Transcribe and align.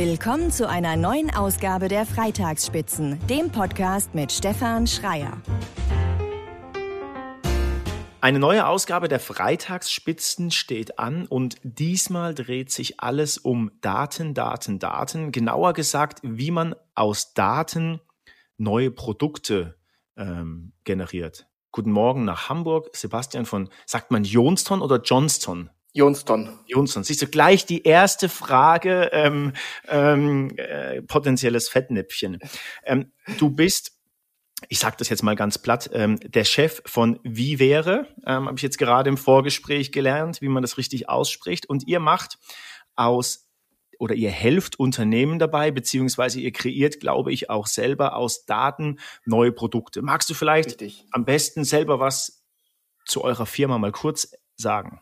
Willkommen 0.00 0.52
zu 0.52 0.68
einer 0.68 0.94
neuen 0.94 1.28
Ausgabe 1.34 1.88
der 1.88 2.06
Freitagsspitzen, 2.06 3.18
dem 3.26 3.50
Podcast 3.50 4.14
mit 4.14 4.30
Stefan 4.30 4.86
Schreier. 4.86 5.42
Eine 8.20 8.38
neue 8.38 8.68
Ausgabe 8.68 9.08
der 9.08 9.18
Freitagsspitzen 9.18 10.52
steht 10.52 11.00
an 11.00 11.26
und 11.26 11.56
diesmal 11.64 12.32
dreht 12.32 12.70
sich 12.70 13.00
alles 13.00 13.38
um 13.38 13.72
Daten, 13.80 14.34
Daten, 14.34 14.78
Daten. 14.78 15.32
Genauer 15.32 15.72
gesagt, 15.72 16.20
wie 16.22 16.52
man 16.52 16.76
aus 16.94 17.34
Daten 17.34 18.00
neue 18.56 18.92
Produkte 18.92 19.74
ähm, 20.16 20.74
generiert. 20.84 21.48
Guten 21.72 21.90
Morgen 21.90 22.24
nach 22.24 22.48
Hamburg. 22.48 22.94
Sebastian 22.94 23.46
von, 23.46 23.68
sagt 23.84 24.12
man 24.12 24.22
Johnston 24.22 24.80
oder 24.80 25.02
Johnston? 25.02 25.70
Johnston. 25.92 26.58
Johnston. 26.66 27.02
Siehst 27.02 27.22
du 27.22 27.26
gleich 27.26 27.66
die 27.66 27.82
erste 27.82 28.28
Frage, 28.28 29.10
ähm, 29.12 29.52
ähm, 29.88 30.50
äh, 30.56 31.02
potenzielles 31.02 31.68
Fettnäpfchen. 31.68 32.38
Ähm, 32.84 33.12
du 33.38 33.50
bist 33.50 33.98
ich 34.68 34.80
sage 34.80 34.96
das 34.98 35.08
jetzt 35.08 35.22
mal 35.22 35.36
ganz 35.36 35.58
platt, 35.58 35.88
ähm, 35.92 36.18
der 36.20 36.44
Chef 36.44 36.82
von 36.84 37.20
Wie 37.22 37.60
wäre, 37.60 38.08
ähm, 38.26 38.46
habe 38.46 38.56
ich 38.56 38.62
jetzt 38.62 38.78
gerade 38.78 39.08
im 39.08 39.16
Vorgespräch 39.16 39.92
gelernt, 39.92 40.40
wie 40.40 40.48
man 40.48 40.62
das 40.62 40.78
richtig 40.78 41.08
ausspricht. 41.08 41.68
Und 41.68 41.86
ihr 41.86 42.00
macht 42.00 42.38
aus 42.96 43.48
oder 43.98 44.14
ihr 44.14 44.30
helft 44.30 44.78
Unternehmen 44.78 45.38
dabei, 45.38 45.70
beziehungsweise 45.70 46.40
ihr 46.40 46.52
kreiert, 46.52 47.00
glaube 47.00 47.32
ich, 47.32 47.50
auch 47.50 47.66
selber 47.66 48.16
aus 48.16 48.46
Daten 48.46 48.98
neue 49.24 49.52
Produkte. 49.52 50.02
Magst 50.02 50.30
du 50.30 50.34
vielleicht 50.34 50.70
richtig. 50.70 51.04
am 51.12 51.24
besten 51.24 51.64
selber 51.64 52.00
was 52.00 52.44
zu 53.04 53.22
eurer 53.22 53.46
Firma 53.46 53.78
mal 53.78 53.92
kurz 53.92 54.32
sagen? 54.56 55.00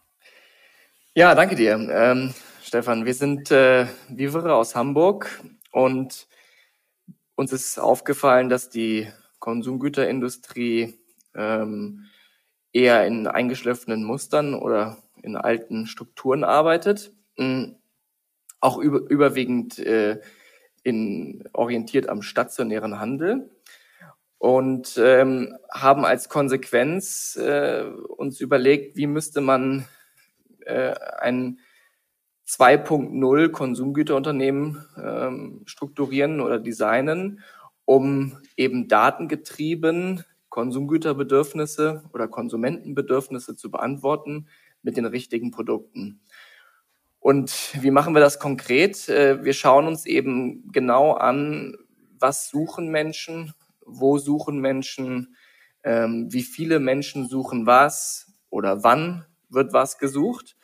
Ja, 1.18 1.34
danke 1.34 1.54
dir, 1.54 1.76
ähm, 1.90 2.34
Stefan. 2.62 3.06
Wir 3.06 3.14
sind 3.14 3.50
äh, 3.50 3.86
Vivere 4.10 4.54
aus 4.54 4.76
Hamburg 4.76 5.40
und 5.72 6.26
uns 7.36 7.54
ist 7.54 7.78
aufgefallen, 7.80 8.50
dass 8.50 8.68
die 8.68 9.10
Konsumgüterindustrie 9.38 10.98
ähm, 11.34 12.04
eher 12.70 13.06
in 13.06 13.26
eingeschliffenen 13.26 14.04
Mustern 14.04 14.52
oder 14.52 14.98
in 15.22 15.36
alten 15.36 15.86
Strukturen 15.86 16.44
arbeitet, 16.44 17.14
ähm, 17.38 17.76
auch 18.60 18.76
über, 18.76 18.98
überwiegend 19.08 19.78
äh, 19.78 20.20
in, 20.82 21.48
orientiert 21.54 22.10
am 22.10 22.20
stationären 22.20 23.00
Handel 23.00 23.48
und 24.36 25.00
ähm, 25.02 25.56
haben 25.72 26.04
als 26.04 26.28
Konsequenz 26.28 27.36
äh, 27.36 27.84
uns 27.84 28.38
überlegt, 28.38 28.98
wie 28.98 29.06
müsste 29.06 29.40
man 29.40 29.86
äh, 30.66 30.94
ein 31.20 31.58
2.0 32.46 33.48
Konsumgüterunternehmen 33.50 34.84
ähm, 35.02 35.62
strukturieren 35.66 36.40
oder 36.40 36.60
designen, 36.60 37.40
um 37.84 38.38
eben 38.56 38.88
datengetrieben 38.88 40.24
Konsumgüterbedürfnisse 40.48 42.04
oder 42.12 42.28
Konsumentenbedürfnisse 42.28 43.56
zu 43.56 43.70
beantworten 43.70 44.46
mit 44.82 44.96
den 44.96 45.06
richtigen 45.06 45.50
Produkten. 45.50 46.20
Und 47.18 47.72
wie 47.82 47.90
machen 47.90 48.14
wir 48.14 48.20
das 48.20 48.38
konkret? 48.38 49.08
Äh, 49.08 49.44
wir 49.44 49.52
schauen 49.52 49.88
uns 49.88 50.06
eben 50.06 50.70
genau 50.70 51.12
an, 51.14 51.76
was 52.18 52.48
suchen 52.48 52.90
Menschen, 52.90 53.52
wo 53.84 54.18
suchen 54.18 54.60
Menschen, 54.60 55.36
ähm, 55.82 56.28
wie 56.30 56.42
viele 56.42 56.78
Menschen 56.78 57.28
suchen 57.28 57.66
was 57.66 58.32
oder 58.50 58.84
wann 58.84 59.26
wird 59.56 59.72
was 59.72 59.98
gesucht 59.98 60.56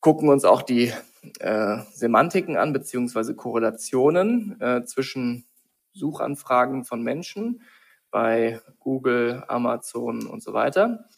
gucken 0.00 0.28
uns 0.28 0.44
auch 0.44 0.62
die 0.62 0.92
äh, 1.38 1.78
Semantiken 1.92 2.56
an, 2.56 2.72
beziehungsweise 2.72 3.34
Korrelationen 3.34 4.60
äh, 4.60 4.84
zwischen 4.84 5.46
Suchanfragen 5.92 6.84
von 6.84 7.02
Menschen 7.02 7.62
bei 8.10 8.60
Google, 8.78 9.44
Amazon 9.46 10.26
und 10.26 10.42
so 10.42 10.52
weiter 10.52 11.08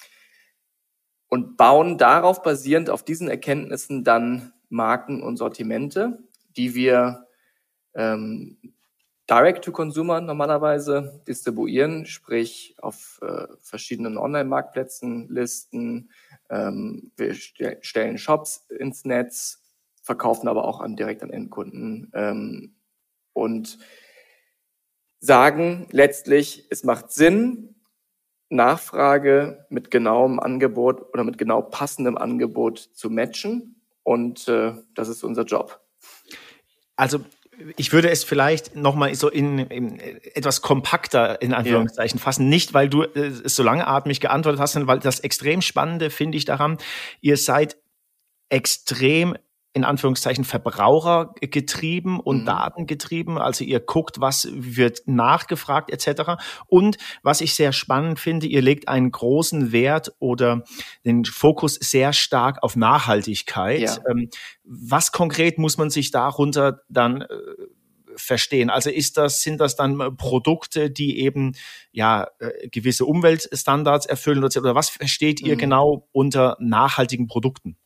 und 1.28 1.56
bauen 1.56 1.96
darauf 1.96 2.42
basierend 2.42 2.90
auf 2.90 3.04
diesen 3.04 3.28
Erkenntnissen 3.28 4.04
dann 4.04 4.52
Marken 4.68 5.22
und 5.22 5.36
Sortimente, 5.36 6.18
die 6.56 6.74
wir 6.74 7.26
ähm, 7.94 8.58
Direct-to-Consumer 9.30 10.20
normalerweise 10.20 11.22
distribuieren, 11.26 12.04
sprich 12.04 12.74
auf 12.78 13.20
äh, 13.22 13.46
verschiedenen 13.60 14.18
Online-Marktplätzen 14.18 15.28
listen. 15.30 16.10
Ähm, 16.52 17.10
wir 17.16 17.34
st 17.34 17.78
stellen 17.80 18.18
Shops 18.18 18.66
ins 18.78 19.04
Netz, 19.04 19.62
verkaufen 20.02 20.48
aber 20.48 20.64
auch 20.64 20.80
an, 20.80 20.94
direkt 20.94 21.22
an 21.22 21.30
Endkunden 21.30 22.12
ähm, 22.14 22.74
und 23.32 23.78
sagen 25.18 25.86
letztlich, 25.90 26.66
es 26.70 26.84
macht 26.84 27.10
Sinn, 27.10 27.76
Nachfrage 28.50 29.66
mit 29.70 29.90
genauem 29.90 30.38
Angebot 30.38 31.12
oder 31.14 31.24
mit 31.24 31.38
genau 31.38 31.62
passendem 31.62 32.18
Angebot 32.18 32.78
zu 32.78 33.08
matchen. 33.08 33.80
Und 34.02 34.46
äh, 34.48 34.74
das 34.94 35.08
ist 35.08 35.24
unser 35.24 35.44
Job. 35.44 35.80
Also 36.96 37.20
ich 37.76 37.92
würde 37.92 38.10
es 38.10 38.24
vielleicht 38.24 38.76
nochmal 38.76 39.14
so 39.14 39.28
in, 39.28 39.58
in, 39.58 40.00
etwas 40.34 40.62
kompakter 40.62 41.40
in 41.42 41.52
Anführungszeichen 41.54 42.18
ja. 42.18 42.24
fassen. 42.24 42.48
Nicht, 42.48 42.74
weil 42.74 42.88
du 42.88 43.02
äh, 43.02 43.32
es 43.44 43.56
so 43.56 43.62
langatmig 43.62 44.20
geantwortet 44.20 44.60
hast, 44.60 44.72
sondern 44.72 44.88
weil 44.88 44.98
das 45.00 45.20
extrem 45.20 45.62
Spannende 45.62 46.10
finde 46.10 46.38
ich 46.38 46.44
daran, 46.44 46.78
ihr 47.20 47.36
seid 47.36 47.76
extrem 48.48 49.36
in 49.74 49.84
Anführungszeichen 49.84 50.44
Verbrauchergetrieben 50.44 52.20
und 52.20 52.42
mhm. 52.42 52.46
Datengetrieben. 52.46 53.38
Also 53.38 53.64
ihr 53.64 53.80
guckt, 53.80 54.20
was 54.20 54.48
wird 54.52 55.02
nachgefragt 55.06 55.90
etc. 55.90 56.42
Und 56.66 56.98
was 57.22 57.40
ich 57.40 57.54
sehr 57.54 57.72
spannend 57.72 58.20
finde, 58.20 58.46
ihr 58.46 58.60
legt 58.60 58.88
einen 58.88 59.10
großen 59.10 59.72
Wert 59.72 60.12
oder 60.18 60.64
den 61.04 61.24
Fokus 61.24 61.74
sehr 61.76 62.12
stark 62.12 62.62
auf 62.62 62.76
Nachhaltigkeit. 62.76 63.80
Ja. 63.80 63.96
Ähm, 64.10 64.28
was 64.64 65.10
konkret 65.10 65.58
muss 65.58 65.78
man 65.78 65.88
sich 65.88 66.10
darunter 66.10 66.80
dann 66.88 67.22
äh, 67.22 67.26
verstehen? 68.14 68.68
Also 68.68 68.90
ist 68.90 69.16
das, 69.16 69.40
sind 69.40 69.58
das 69.58 69.74
dann 69.74 70.16
Produkte, 70.18 70.90
die 70.90 71.20
eben 71.20 71.52
ja 71.92 72.26
äh, 72.40 72.68
gewisse 72.68 73.06
Umweltstandards 73.06 74.04
erfüllen 74.04 74.44
oder 74.44 74.74
was 74.74 74.90
versteht 74.90 75.40
ihr 75.40 75.54
mhm. 75.54 75.58
genau 75.58 76.08
unter 76.12 76.58
nachhaltigen 76.60 77.26
Produkten? 77.26 77.78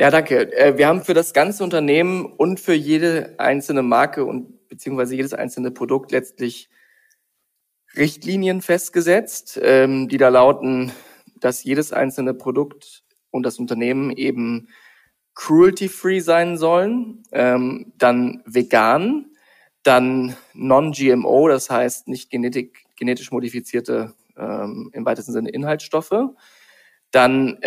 Ja, 0.00 0.12
danke. 0.12 0.56
Äh, 0.56 0.78
wir 0.78 0.86
haben 0.86 1.02
für 1.02 1.12
das 1.12 1.32
ganze 1.32 1.64
Unternehmen 1.64 2.24
und 2.24 2.60
für 2.60 2.72
jede 2.72 3.34
einzelne 3.38 3.82
Marke 3.82 4.24
und 4.24 4.68
beziehungsweise 4.68 5.16
jedes 5.16 5.34
einzelne 5.34 5.72
Produkt 5.72 6.12
letztlich 6.12 6.70
Richtlinien 7.96 8.62
festgesetzt, 8.62 9.58
ähm, 9.60 10.08
die 10.08 10.16
da 10.16 10.28
lauten, 10.28 10.92
dass 11.40 11.64
jedes 11.64 11.92
einzelne 11.92 12.32
Produkt 12.32 13.02
und 13.32 13.42
das 13.42 13.58
Unternehmen 13.58 14.12
eben 14.12 14.68
cruelty-free 15.34 16.20
sein 16.20 16.58
sollen, 16.58 17.24
ähm, 17.32 17.92
dann 17.98 18.44
vegan, 18.46 19.32
dann 19.82 20.36
non-GMO, 20.54 21.48
das 21.48 21.70
heißt 21.70 22.06
nicht 22.06 22.30
genetik, 22.30 22.84
genetisch 22.94 23.32
modifizierte 23.32 24.14
ähm, 24.36 24.90
im 24.92 25.04
weitesten 25.04 25.32
Sinne 25.32 25.50
Inhaltsstoffe, 25.50 26.14
dann 27.10 27.58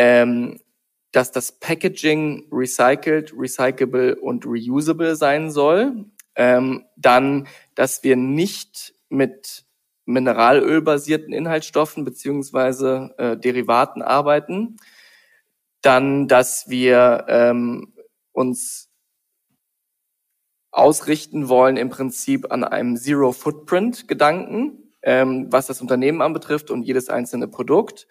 dass 1.11 1.31
das 1.31 1.51
Packaging 1.51 2.47
recycled, 2.51 3.33
recyclable 3.37 4.15
und 4.15 4.45
reusable 4.45 5.15
sein 5.15 5.51
soll. 5.51 6.05
Ähm, 6.35 6.85
dann, 6.95 7.47
dass 7.75 8.03
wir 8.03 8.15
nicht 8.15 8.93
mit 9.09 9.65
mineralölbasierten 10.05 11.33
Inhaltsstoffen 11.33 12.05
beziehungsweise 12.05 13.13
äh, 13.17 13.37
Derivaten 13.37 14.01
arbeiten. 14.01 14.77
Dann, 15.81 16.27
dass 16.27 16.69
wir 16.69 17.25
ähm, 17.27 17.93
uns 18.31 18.89
ausrichten 20.71 21.49
wollen 21.49 21.75
im 21.75 21.89
Prinzip 21.89 22.51
an 22.51 22.63
einem 22.63 22.95
Zero 22.95 23.33
Footprint 23.33 24.07
Gedanken, 24.07 24.93
ähm, 25.01 25.47
was 25.49 25.67
das 25.67 25.81
Unternehmen 25.81 26.21
anbetrifft 26.21 26.71
und 26.71 26.83
jedes 26.83 27.09
einzelne 27.09 27.47
Produkt. 27.47 28.07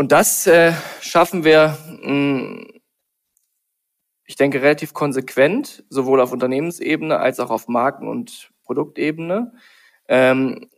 Und 0.00 0.12
das 0.12 0.46
äh, 0.46 0.72
schaffen 1.02 1.44
wir, 1.44 1.76
mh, 1.86 2.08
hm, 2.08 2.66
ich 4.24 4.34
denke, 4.34 4.62
relativ 4.62 4.94
konsequent, 4.94 5.84
sowohl 5.90 6.22
auf 6.22 6.32
Unternehmensebene 6.32 7.18
als 7.18 7.38
auch 7.38 7.50
auf 7.50 7.68
Marken- 7.68 8.08
und 8.08 8.50
Produktebene. 8.64 9.52
Ähm, 10.08 10.70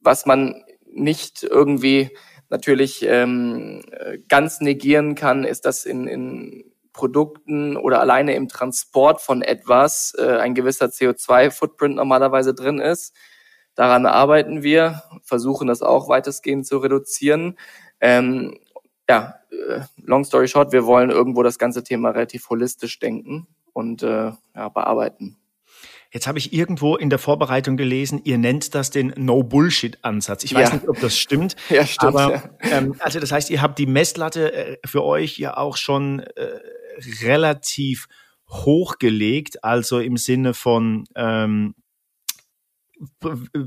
was 0.00 0.26
man 0.26 0.64
nicht 0.86 1.44
irgendwie 1.44 2.10
natürlich 2.48 3.04
ähm, 3.04 3.84
ganz 4.26 4.60
negieren 4.60 5.14
kann, 5.14 5.44
ist, 5.44 5.64
dass 5.64 5.84
in, 5.84 6.08
in 6.08 6.64
Produkten 6.92 7.76
oder 7.76 8.00
alleine 8.00 8.34
im 8.34 8.48
Transport 8.48 9.20
von 9.20 9.42
etwas 9.42 10.16
äh, 10.18 10.38
ein 10.38 10.56
gewisser 10.56 10.86
CO2-Footprint 10.86 11.94
normalerweise 11.94 12.54
drin 12.54 12.80
ist. 12.80 13.14
Daran 13.76 14.04
arbeiten 14.04 14.64
wir, 14.64 15.02
versuchen 15.22 15.68
das 15.68 15.80
auch 15.80 16.08
weitestgehend 16.08 16.66
zu 16.66 16.78
reduzieren. 16.78 17.56
Ähm, 18.02 18.58
ja, 19.08 19.36
äh, 19.50 19.80
long 19.96 20.24
story 20.24 20.48
short, 20.48 20.72
wir 20.72 20.84
wollen 20.84 21.10
irgendwo 21.10 21.42
das 21.42 21.58
ganze 21.58 21.82
Thema 21.84 22.10
relativ 22.10 22.50
holistisch 22.50 22.98
denken 22.98 23.46
und 23.72 24.02
äh, 24.02 24.32
ja, 24.54 24.68
bearbeiten. 24.68 25.38
Jetzt 26.12 26.26
habe 26.26 26.38
ich 26.38 26.52
irgendwo 26.52 26.96
in 26.96 27.08
der 27.08 27.18
Vorbereitung 27.18 27.78
gelesen, 27.78 28.20
ihr 28.24 28.36
nennt 28.36 28.74
das 28.74 28.90
den 28.90 29.14
No-Bullshit-Ansatz. 29.16 30.44
Ich 30.44 30.54
weiß 30.54 30.68
Ja. 30.68 30.74
nicht, 30.74 30.88
ob 30.88 31.00
das 31.00 31.16
stimmt. 31.16 31.56
Ja, 31.70 31.86
stimmt. 31.86 32.14
Aber 32.16 32.34
ja. 32.34 32.42
ähm, 32.70 32.94
also 32.98 33.18
das 33.18 33.32
heißt, 33.32 33.48
ihr 33.48 33.62
habt 33.62 33.78
die 33.78 33.86
Messlatte 33.86 34.52
äh, 34.52 34.76
für 34.84 35.04
euch 35.04 35.38
ja 35.38 35.56
auch 35.56 35.78
schon 35.78 36.20
äh, 36.20 36.58
relativ 37.22 38.08
hochgelegt, 38.50 39.64
also 39.64 40.00
im 40.00 40.18
Sinne 40.18 40.52
von 40.52 41.04
ähm, 41.16 41.74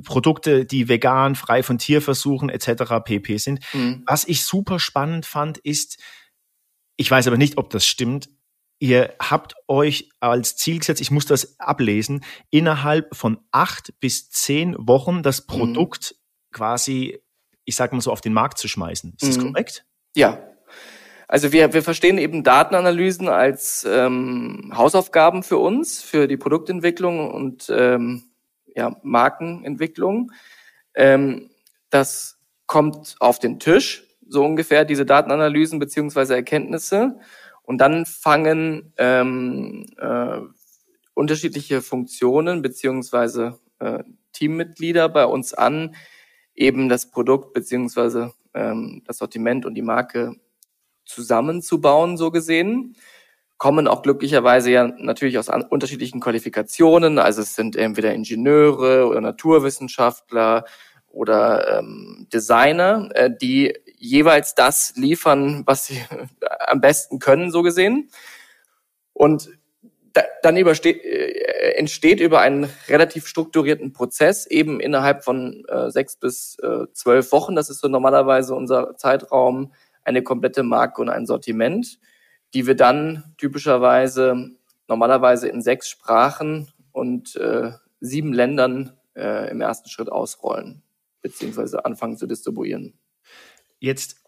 Produkte, 0.03 0.65
die 0.65 0.87
vegan, 0.87 1.35
frei 1.35 1.63
von 1.63 1.77
Tierversuchen 1.77 2.49
etc. 2.49 3.03
pp. 3.03 3.37
sind. 3.37 3.59
Mhm. 3.73 4.03
Was 4.05 4.27
ich 4.27 4.43
super 4.43 4.79
spannend 4.79 5.25
fand, 5.25 5.57
ist, 5.57 5.99
ich 6.97 7.09
weiß 7.09 7.27
aber 7.27 7.37
nicht, 7.37 7.57
ob 7.57 7.69
das 7.69 7.85
stimmt, 7.85 8.29
ihr 8.79 9.13
habt 9.19 9.55
euch 9.67 10.09
als 10.19 10.55
Ziel 10.55 10.79
gesetzt, 10.79 11.01
ich 11.01 11.11
muss 11.11 11.25
das 11.25 11.59
ablesen, 11.59 12.23
innerhalb 12.49 13.15
von 13.15 13.39
acht 13.51 13.93
bis 13.99 14.29
zehn 14.29 14.75
Wochen 14.77 15.23
das 15.23 15.45
Produkt 15.45 16.15
quasi, 16.51 17.19
ich 17.65 17.75
sag 17.75 17.93
mal 17.93 18.01
so, 18.01 18.11
auf 18.11 18.21
den 18.21 18.33
Markt 18.33 18.57
zu 18.57 18.67
schmeißen. 18.67 19.13
Ist 19.19 19.27
das 19.29 19.37
Mhm. 19.43 19.53
korrekt? 19.53 19.85
Ja. 20.15 20.39
Also 21.27 21.51
wir, 21.51 21.73
wir 21.73 21.81
verstehen 21.81 22.17
eben 22.19 22.43
Datenanalysen 22.43 23.27
als 23.29 23.85
ähm, 23.89 24.71
Hausaufgaben 24.75 25.41
für 25.41 25.57
uns, 25.57 26.01
für 26.01 26.27
die 26.27 26.37
Produktentwicklung 26.37 27.31
und 27.31 27.65
ähm, 27.75 28.23
ja, 28.75 28.95
Markenentwicklung. 29.03 30.31
Ähm, 30.93 31.49
das 31.89 32.37
kommt 32.67 33.15
auf 33.19 33.39
den 33.39 33.59
Tisch, 33.59 34.03
so 34.27 34.43
ungefähr, 34.43 34.85
diese 34.85 35.05
Datenanalysen 35.05 35.79
beziehungsweise 35.79 36.35
Erkenntnisse. 36.35 37.19
Und 37.63 37.79
dann 37.79 38.05
fangen 38.05 38.93
ähm, 38.97 39.85
äh, 39.97 40.39
unterschiedliche 41.13 41.81
Funktionen 41.81 42.61
beziehungsweise 42.61 43.59
äh, 43.79 44.03
Teammitglieder 44.33 45.09
bei 45.09 45.25
uns 45.25 45.53
an, 45.53 45.95
eben 46.53 46.89
das 46.89 47.09
Produkt 47.09 47.53
beziehungsweise 47.53 48.33
ähm, 48.53 49.01
das 49.05 49.17
Sortiment 49.17 49.65
und 49.65 49.75
die 49.75 49.81
Marke 49.81 50.35
zusammenzubauen, 51.05 52.17
so 52.17 52.31
gesehen. 52.31 52.95
Kommen 53.57 53.87
auch 53.87 54.01
glücklicherweise 54.01 54.69
ja 54.71 54.87
natürlich 54.87 55.37
aus 55.37 55.49
unterschiedlichen 55.69 56.19
Qualifikationen. 56.19 57.19
Also 57.19 57.41
es 57.41 57.55
sind 57.55 57.75
entweder 57.75 58.13
Ingenieure 58.13 59.07
oder 59.07 59.21
Naturwissenschaftler 59.21 60.65
oder 61.07 61.79
ähm, 61.79 62.27
Designer, 62.33 63.09
äh, 63.13 63.31
die 63.31 63.73
jeweils 63.97 64.55
das 64.55 64.93
liefern, 64.95 65.63
was 65.65 65.87
sie 65.87 66.01
am 66.67 66.81
besten 66.81 67.19
können, 67.19 67.51
so 67.51 67.63
gesehen. 67.63 68.09
Und 69.13 69.49
da, 70.15 70.23
dann 70.41 70.57
übersteht, 70.57 71.03
äh, 71.03 71.75
entsteht 71.77 72.19
über 72.19 72.39
einen 72.41 72.69
relativ 72.87 73.27
strukturierten 73.27 73.93
Prozess 73.93 74.45
eben 74.45 74.79
innerhalb 74.79 75.23
von 75.23 75.63
äh, 75.67 75.89
sechs 75.91 76.17
bis 76.17 76.57
äh, 76.59 76.87
zwölf 76.93 77.31
Wochen, 77.31 77.55
das 77.55 77.69
ist 77.69 77.79
so 77.79 77.87
normalerweise 77.87 78.55
unser 78.55 78.95
Zeitraum, 78.97 79.73
eine 80.03 80.21
komplette 80.21 80.63
Marke 80.63 81.01
und 81.01 81.09
ein 81.09 81.25
Sortiment, 81.25 81.99
die 82.55 82.65
wir 82.65 82.75
dann 82.75 83.35
typischerweise 83.37 84.49
normalerweise 84.87 85.49
in 85.49 85.61
sechs 85.61 85.89
Sprachen 85.89 86.71
und 86.93 87.35
äh, 87.35 87.73
sieben 87.99 88.31
Ländern 88.31 88.93
äh, 89.15 89.51
im 89.51 89.59
ersten 89.61 89.89
Schritt 89.89 90.09
ausrollen 90.11 90.81
beziehungsweise 91.21 91.83
anfangen 91.85 92.17
zu 92.17 92.27
distribuieren. 92.27 92.97
Jetzt 93.79 94.23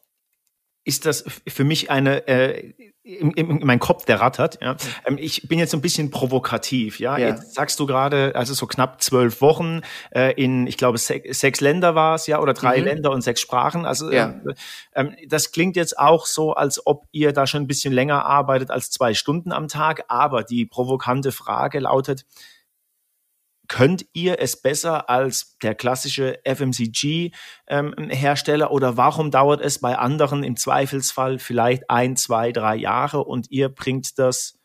ist 0.87 1.05
das 1.05 1.25
für 1.47 1.63
mich 1.65 1.91
eine, 1.91 2.27
äh, 2.27 2.73
in, 3.03 3.31
in, 3.31 3.59
in 3.61 3.65
mein 3.67 3.79
Kopf, 3.79 4.03
der 4.05 4.19
rattert. 4.19 4.59
Ja. 4.61 4.75
Ähm, 5.05 5.17
ich 5.17 5.47
bin 5.47 5.59
jetzt 5.59 5.71
so 5.71 5.77
ein 5.77 5.81
bisschen 5.81 6.11
provokativ. 6.11 6.99
Ja, 6.99 7.17
Ja. 7.17 7.27
jetzt 7.29 7.53
sagst 7.53 7.79
du 7.79 7.85
gerade, 7.85 8.33
also 8.35 8.53
so 8.53 8.67
knapp 8.67 9.01
zwölf 9.01 9.39
Wochen 9.41 9.81
äh, 10.13 10.33
in, 10.33 10.67
ich 10.67 10.77
glaube, 10.77 10.97
se 10.97 11.21
sechs 11.31 11.61
Länder 11.61 11.95
war 11.95 12.15
es, 12.15 12.27
ja, 12.27 12.39
oder 12.39 12.53
drei 12.53 12.79
Mhm. 12.79 12.85
Länder 12.85 13.11
und 13.11 13.21
sechs 13.21 13.39
Sprachen. 13.41 13.85
Also 13.85 14.11
Ja. 14.11 14.29
äh, 14.45 14.53
ähm, 14.95 15.15
das 15.27 15.51
klingt 15.51 15.75
jetzt 15.77 15.97
auch 15.97 16.25
so, 16.25 16.53
als 16.53 16.85
ob 16.85 17.05
ihr 17.11 17.31
da 17.31 17.47
schon 17.47 17.61
ein 17.63 17.67
bisschen 17.67 17.93
länger 17.93 18.25
arbeitet 18.25 18.71
als 18.71 18.89
zwei 18.91 19.13
Stunden 19.13 19.51
am 19.53 19.67
Tag. 19.69 20.03
Aber 20.09 20.43
die 20.43 20.65
provokante 20.65 21.31
Frage 21.31 21.79
lautet: 21.79 22.25
Könnt 23.67 24.05
ihr 24.13 24.39
es 24.39 24.61
besser 24.61 25.09
als 25.09 25.57
der 25.61 25.75
klassische 25.75 26.39
FMCG-Hersteller 26.45 28.65
ähm, 28.67 28.71
oder 28.71 28.97
warum 28.97 29.31
dauert 29.31 29.61
es 29.61 29.79
bei 29.79 29.97
anderen 29.97 30.43
im 30.43 30.55
Zweifelsfall 30.55 31.39
vielleicht 31.39 31.89
ein, 31.89 32.15
zwei, 32.15 32.51
drei 32.51 32.75
Jahre 32.75 33.23
und 33.23 33.49
ihr 33.51 33.69
bringt 33.69 34.19
das 34.19 34.57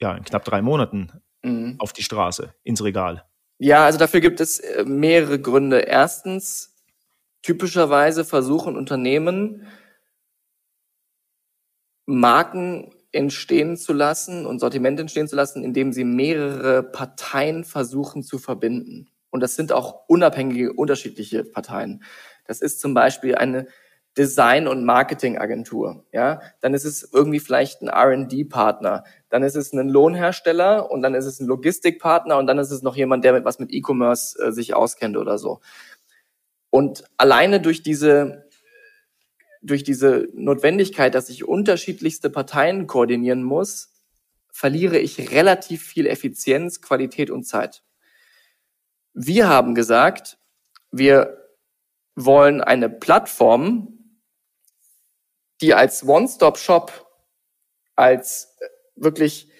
ja 0.00 0.14
in 0.14 0.24
knapp 0.24 0.44
drei 0.44 0.62
Monaten 0.62 1.12
Mhm. 1.42 1.76
auf 1.78 1.94
die 1.94 2.02
Straße, 2.02 2.54
ins 2.64 2.84
Regal? 2.84 3.24
Ja, 3.58 3.84
also 3.84 3.98
dafür 3.98 4.20
gibt 4.20 4.40
es 4.40 4.58
äh, 4.58 4.84
mehrere 4.84 5.40
Gründe. 5.40 5.78
Erstens, 5.80 6.74
typischerweise 7.42 8.26
versuchen 8.26 8.76
Unternehmen, 8.76 9.66
Marken 12.06 12.92
entstehen 13.12 13.76
zu 13.76 13.92
lassen 13.92 14.46
und 14.46 14.60
Sortiment 14.60 15.00
entstehen 15.00 15.28
zu 15.28 15.36
lassen, 15.36 15.64
indem 15.64 15.92
sie 15.92 16.04
mehrere 16.04 16.82
Parteien 16.82 17.64
versuchen 17.64 18.22
zu 18.22 18.38
verbinden. 18.38 19.08
Und 19.30 19.40
das 19.40 19.56
sind 19.56 19.72
auch 19.72 20.08
unabhängige, 20.08 20.72
unterschiedliche 20.72 21.44
Parteien. 21.44 22.02
Das 22.46 22.60
ist 22.60 22.80
zum 22.80 22.94
Beispiel 22.94 23.34
eine 23.34 23.66
Design- 24.18 24.66
und 24.66 24.84
Marketingagentur. 24.84 26.04
Ja, 26.12 26.40
dann 26.60 26.74
ist 26.74 26.84
es 26.84 27.08
irgendwie 27.12 27.38
vielleicht 27.38 27.80
ein 27.80 27.88
R&D-Partner, 27.88 29.04
dann 29.28 29.42
ist 29.42 29.54
es 29.54 29.72
ein 29.72 29.88
Lohnhersteller 29.88 30.90
und 30.90 31.02
dann 31.02 31.14
ist 31.14 31.26
es 31.26 31.40
ein 31.40 31.46
Logistikpartner 31.46 32.36
und 32.36 32.46
dann 32.46 32.58
ist 32.58 32.72
es 32.72 32.82
noch 32.82 32.96
jemand, 32.96 33.24
der 33.24 33.32
mit 33.32 33.44
was 33.44 33.60
mit 33.60 33.72
E-Commerce 33.72 34.36
äh, 34.42 34.52
sich 34.52 34.74
auskennt 34.74 35.16
oder 35.16 35.38
so. 35.38 35.60
Und 36.70 37.04
alleine 37.16 37.60
durch 37.60 37.82
diese 37.82 38.49
durch 39.62 39.84
diese 39.84 40.28
Notwendigkeit, 40.32 41.14
dass 41.14 41.28
ich 41.28 41.44
unterschiedlichste 41.44 42.30
Parteien 42.30 42.86
koordinieren 42.86 43.42
muss, 43.42 43.92
verliere 44.50 44.98
ich 44.98 45.30
relativ 45.30 45.82
viel 45.82 46.06
Effizienz, 46.06 46.80
Qualität 46.80 47.30
und 47.30 47.44
Zeit. 47.44 47.82
Wir 49.12 49.48
haben 49.48 49.74
gesagt, 49.74 50.38
wir 50.90 51.52
wollen 52.14 52.60
eine 52.60 52.88
Plattform, 52.88 54.20
die 55.60 55.74
als 55.74 56.04
One-Stop-Shop, 56.06 57.06
als 57.96 58.56
äh, 58.60 58.68
wirklich 58.96 59.50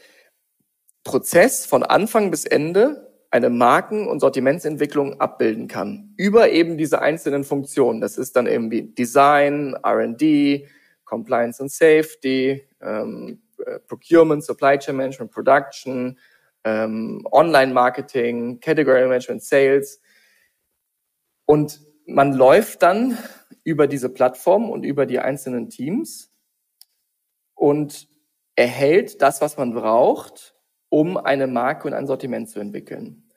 Prozess 1.05 1.67
von 1.67 1.83
Anfang 1.83 2.31
bis 2.31 2.45
Ende 2.45 3.10
eine 3.31 3.49
Marken- 3.49 4.09
und 4.09 4.21
Sortimentsentwicklung 4.21 5.21
abbilden 5.21 5.69
kann. 5.69 6.15
Über 6.17 6.51
eben 6.51 6.77
diese 6.77 7.01
einzelnen 7.01 7.45
Funktionen. 7.45 8.01
Das 8.01 8.19
ist 8.19 8.35
dann 8.35 8.47
eben 8.47 8.71
wie 8.71 8.83
Design, 8.83 9.75
R&D, 9.83 10.67
Compliance 11.05 11.61
and 11.61 11.71
Safety, 11.71 12.65
ähm, 12.81 13.43
äh, 13.65 13.79
Procurement, 13.81 14.45
Supply 14.45 14.79
Chain 14.79 14.97
Management, 14.97 15.31
Production, 15.31 16.19
ähm, 16.65 17.27
Online-Marketing, 17.31 18.61
Category 18.61 19.03
Management, 19.07 19.43
Sales. 19.43 20.01
Und 21.47 21.81
man 22.07 22.33
läuft 22.33 22.83
dann 22.83 23.17
über 23.63 23.87
diese 23.87 24.09
Plattform 24.09 24.71
und 24.71 24.85
über 24.85 25.07
die 25.07 25.21
einzelnen 25.21 25.69
Teams 25.69 26.33
und 27.55 28.09
erhält 28.57 29.23
das, 29.23 29.41
was 29.41 29.57
man 29.57 29.73
braucht, 29.75 30.55
um 30.91 31.17
eine 31.17 31.47
Marke 31.47 31.89
und 31.89 31.95
ein 31.95 32.07
Sortiment 32.07 32.51
zu 32.51 32.61
entwickeln. 32.61 33.31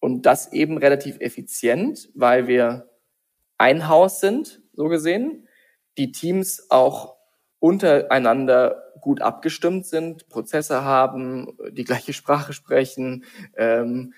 Und 0.00 0.24
das 0.24 0.52
eben 0.52 0.78
relativ 0.78 1.20
effizient, 1.20 2.08
weil 2.14 2.46
wir 2.46 2.88
ein 3.58 3.88
Haus 3.88 4.20
sind, 4.20 4.62
so 4.72 4.88
gesehen, 4.88 5.46
die 5.98 6.12
Teams 6.12 6.70
auch 6.70 7.16
untereinander 7.58 8.82
gut 9.00 9.20
abgestimmt 9.20 9.86
sind, 9.86 10.28
Prozesse 10.28 10.84
haben, 10.84 11.56
die 11.70 11.84
gleiche 11.84 12.12
Sprache 12.12 12.52
sprechen, 12.52 13.24
ähm, 13.56 14.14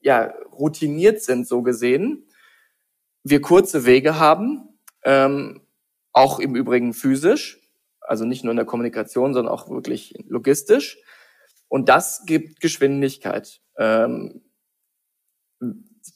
ja, 0.00 0.34
routiniert 0.52 1.22
sind, 1.22 1.46
so 1.46 1.62
gesehen. 1.62 2.26
Wir 3.22 3.40
kurze 3.40 3.86
Wege 3.86 4.18
haben, 4.18 4.68
ähm, 5.02 5.62
auch 6.12 6.38
im 6.38 6.54
Übrigen 6.54 6.92
physisch, 6.92 7.60
also 8.00 8.24
nicht 8.24 8.44
nur 8.44 8.52
in 8.52 8.56
der 8.56 8.66
Kommunikation, 8.66 9.34
sondern 9.34 9.52
auch 9.52 9.68
wirklich 9.68 10.14
logistisch. 10.28 10.98
Und 11.74 11.88
das 11.88 12.24
gibt 12.24 12.60
Geschwindigkeit. 12.60 13.60
Ähm, 13.76 14.42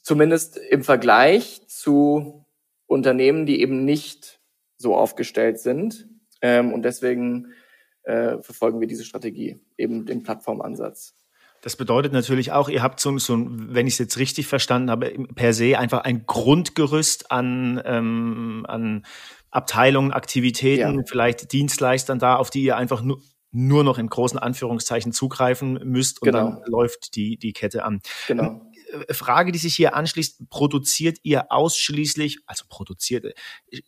zumindest 0.03 0.55
im 0.55 0.85
Vergleich 0.85 1.67
zu 1.67 2.45
Unternehmen, 2.85 3.45
die 3.45 3.59
eben 3.59 3.83
nicht 3.83 4.39
so 4.77 4.95
aufgestellt 4.95 5.59
sind. 5.59 6.07
Ähm, 6.41 6.71
und 6.71 6.83
deswegen 6.83 7.51
äh, 8.03 8.37
verfolgen 8.41 8.79
wir 8.79 8.87
diese 8.87 9.03
Strategie, 9.03 9.59
eben 9.77 10.05
den 10.05 10.23
Plattformansatz. 10.23 11.17
Das 11.61 11.75
bedeutet 11.75 12.13
natürlich 12.13 12.53
auch, 12.53 12.69
ihr 12.69 12.81
habt 12.81 13.01
so, 13.01 13.17
so 13.17 13.37
wenn 13.37 13.85
ich 13.85 13.95
es 13.95 13.99
jetzt 13.99 14.17
richtig 14.17 14.47
verstanden 14.47 14.89
habe, 14.89 15.11
per 15.35 15.51
se 15.51 15.77
einfach 15.77 16.05
ein 16.05 16.25
Grundgerüst 16.25 17.31
an, 17.33 17.81
ähm, 17.83 18.65
an 18.65 19.05
Abteilungen, 19.51 20.13
Aktivitäten, 20.13 20.99
Ja. 20.99 21.03
vielleicht 21.05 21.51
Dienstleistern 21.51 22.17
da, 22.17 22.37
auf 22.37 22.49
die 22.49 22.63
ihr 22.63 22.77
einfach 22.77 23.01
nur 23.01 23.19
nur 23.51 23.83
noch 23.83 23.97
in 23.97 24.07
großen 24.07 24.39
Anführungszeichen 24.39 25.11
zugreifen 25.11 25.79
müsst 25.83 26.21
und 26.21 26.27
genau. 26.27 26.51
dann 26.51 26.63
läuft 26.65 27.15
die, 27.15 27.37
die 27.37 27.53
Kette 27.53 27.83
an. 27.83 28.01
Genau. 28.27 28.61
Äh, 29.07 29.13
Frage, 29.13 29.51
die 29.51 29.59
sich 29.59 29.75
hier 29.75 29.95
anschließt, 29.95 30.49
produziert 30.49 31.17
ihr 31.23 31.51
ausschließlich, 31.51 32.39
also 32.45 32.65
produziert 32.69 33.25
äh, 33.25 33.81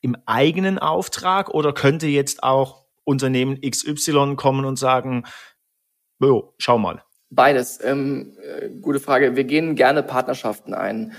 im 0.00 0.16
eigenen 0.26 0.78
Auftrag 0.78 1.50
oder 1.50 1.72
könnte 1.72 2.06
jetzt 2.06 2.42
auch 2.42 2.86
Unternehmen 3.04 3.60
XY 3.60 4.36
kommen 4.36 4.64
und 4.64 4.78
sagen, 4.78 5.24
jo, 6.20 6.54
schau 6.58 6.78
mal. 6.78 7.02
Beides. 7.30 7.82
Ähm, 7.82 8.36
äh, 8.42 8.68
gute 8.80 9.00
Frage. 9.00 9.36
Wir 9.36 9.44
gehen 9.44 9.74
gerne 9.74 10.02
Partnerschaften 10.02 10.72
ein. 10.72 11.12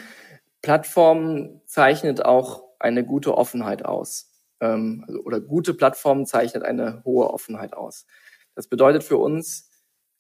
Plattformen 0.62 1.62
zeichnet 1.66 2.26
auch 2.26 2.64
eine 2.80 3.06
gute 3.06 3.38
Offenheit 3.38 3.86
aus. 3.86 4.29
Ähm, 4.62 5.04
also, 5.08 5.22
oder 5.22 5.40
gute 5.40 5.74
Plattformen 5.74 6.26
zeichnet 6.26 6.64
eine 6.64 7.04
hohe 7.06 7.30
Offenheit 7.32 7.74
aus. 7.74 8.06
Das 8.56 8.68
bedeutet 8.68 9.04
für 9.04 9.18
uns, 9.18 9.70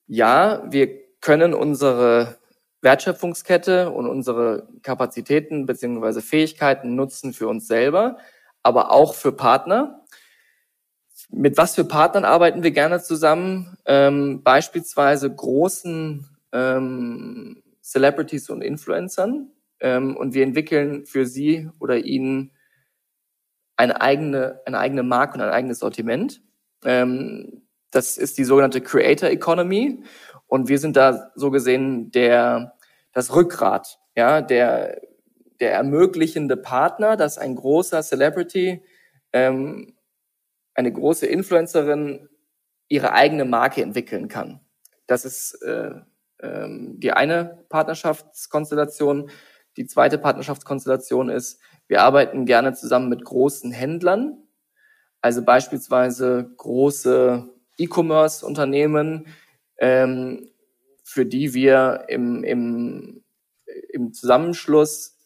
ja, 0.07 0.63
wir 0.69 0.89
können 1.21 1.53
unsere 1.53 2.37
Wertschöpfungskette 2.81 3.91
und 3.91 4.07
unsere 4.07 4.67
Kapazitäten 4.83 5.65
beziehungsweise 5.65 6.21
Fähigkeiten 6.21 6.95
nutzen 6.95 7.33
für 7.33 7.47
uns 7.47 7.67
selber, 7.67 8.17
aber 8.63 8.91
auch 8.91 9.13
für 9.13 9.31
Partner. 9.31 10.05
Mit 11.29 11.57
was 11.57 11.75
für 11.75 11.83
Partnern 11.83 12.25
arbeiten 12.25 12.63
wir 12.63 12.71
gerne 12.71 13.01
zusammen? 13.01 13.77
Ähm, 13.85 14.41
beispielsweise 14.43 15.33
großen 15.33 16.27
ähm, 16.53 17.61
Celebrities 17.81 18.49
und 18.49 18.61
Influencern. 18.61 19.51
Ähm, 19.81 20.15
und 20.17 20.33
wir 20.33 20.43
entwickeln 20.43 21.05
für 21.05 21.25
sie 21.25 21.69
oder 21.79 21.97
ihnen 21.97 22.51
eine 23.79 24.01
eigene, 24.01 24.59
eine 24.65 24.77
eigene 24.77 25.03
Marke 25.03 25.35
und 25.35 25.41
ein 25.41 25.51
eigenes 25.51 25.79
Sortiment. 25.79 26.41
Ähm, 26.83 27.61
das 27.91 28.17
ist 28.17 28.37
die 28.37 28.43
sogenannte 28.43 28.81
Creator 28.81 29.29
Economy. 29.29 30.03
Und 30.47 30.67
wir 30.67 30.79
sind 30.79 30.97
da 30.97 31.31
so 31.35 31.49
gesehen 31.49 32.11
der, 32.11 32.77
das 33.13 33.33
Rückgrat, 33.33 33.99
ja, 34.17 34.41
der, 34.41 34.99
der 35.61 35.71
ermöglichende 35.71 36.57
Partner, 36.57 37.15
dass 37.15 37.37
ein 37.37 37.55
großer 37.55 38.03
Celebrity, 38.03 38.83
ähm, 39.31 39.95
eine 40.73 40.91
große 40.91 41.25
Influencerin 41.25 42.27
ihre 42.89 43.13
eigene 43.13 43.45
Marke 43.45 43.81
entwickeln 43.81 44.27
kann. 44.27 44.59
Das 45.07 45.23
ist 45.23 45.53
äh, 45.61 45.91
ähm, 46.41 46.99
die 46.99 47.13
eine 47.13 47.63
Partnerschaftskonstellation. 47.69 49.29
Die 49.77 49.85
zweite 49.85 50.17
Partnerschaftskonstellation 50.17 51.29
ist, 51.29 51.61
wir 51.89 52.03
arbeiten 52.03 52.45
gerne 52.45 52.73
zusammen 52.73 53.09
mit 53.09 53.25
großen 53.25 53.71
Händlern, 53.71 54.37
also 55.21 55.43
beispielsweise 55.43 56.53
große 56.55 57.49
E-Commerce-Unternehmen, 57.77 59.27
ähm, 59.79 60.49
für 61.03 61.25
die 61.25 61.55
wir 61.55 62.05
im, 62.07 62.43
im, 62.43 63.23
im 63.91 64.13
Zusammenschluss 64.13 65.17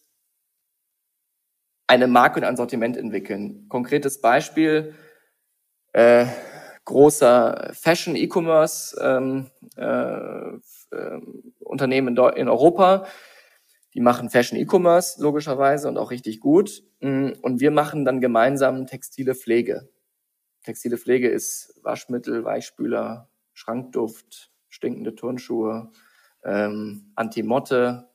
eine 1.86 2.08
Marke 2.08 2.40
und 2.40 2.46
ein 2.46 2.56
Sortiment 2.56 2.96
entwickeln. 2.96 3.68
Konkretes 3.68 4.22
Beispiel, 4.22 4.96
äh, 5.92 6.26
großer 6.86 7.72
Fashion 7.74 8.16
E-Commerce 8.16 8.98
ähm, 9.02 9.50
äh, 9.76 10.96
äh, 10.96 11.22
Unternehmen 11.60 12.16
in, 12.16 12.24
in 12.36 12.48
Europa, 12.48 13.06
die 13.94 14.02
machen 14.02 14.30
Fashion 14.30 14.58
E-Commerce 14.58 15.22
logischerweise 15.22 15.88
und 15.88 15.98
auch 15.98 16.12
richtig 16.12 16.40
gut. 16.40 16.84
Mm, 17.00 17.30
und 17.42 17.60
wir 17.60 17.72
machen 17.72 18.06
dann 18.06 18.22
gemeinsam 18.22 18.88
textile 18.88 19.36
Pflege. 19.36 19.90
Textile 20.64 20.98
Pflege 20.98 21.30
ist 21.30 21.80
Waschmittel, 21.84 22.44
Weichspüler, 22.44 23.30
Schrankduft, 23.54 24.52
stinkende 24.70 25.16
Turnschuhe, 25.16 25.92
ähm, 26.44 27.12
Antimotte 27.16 28.10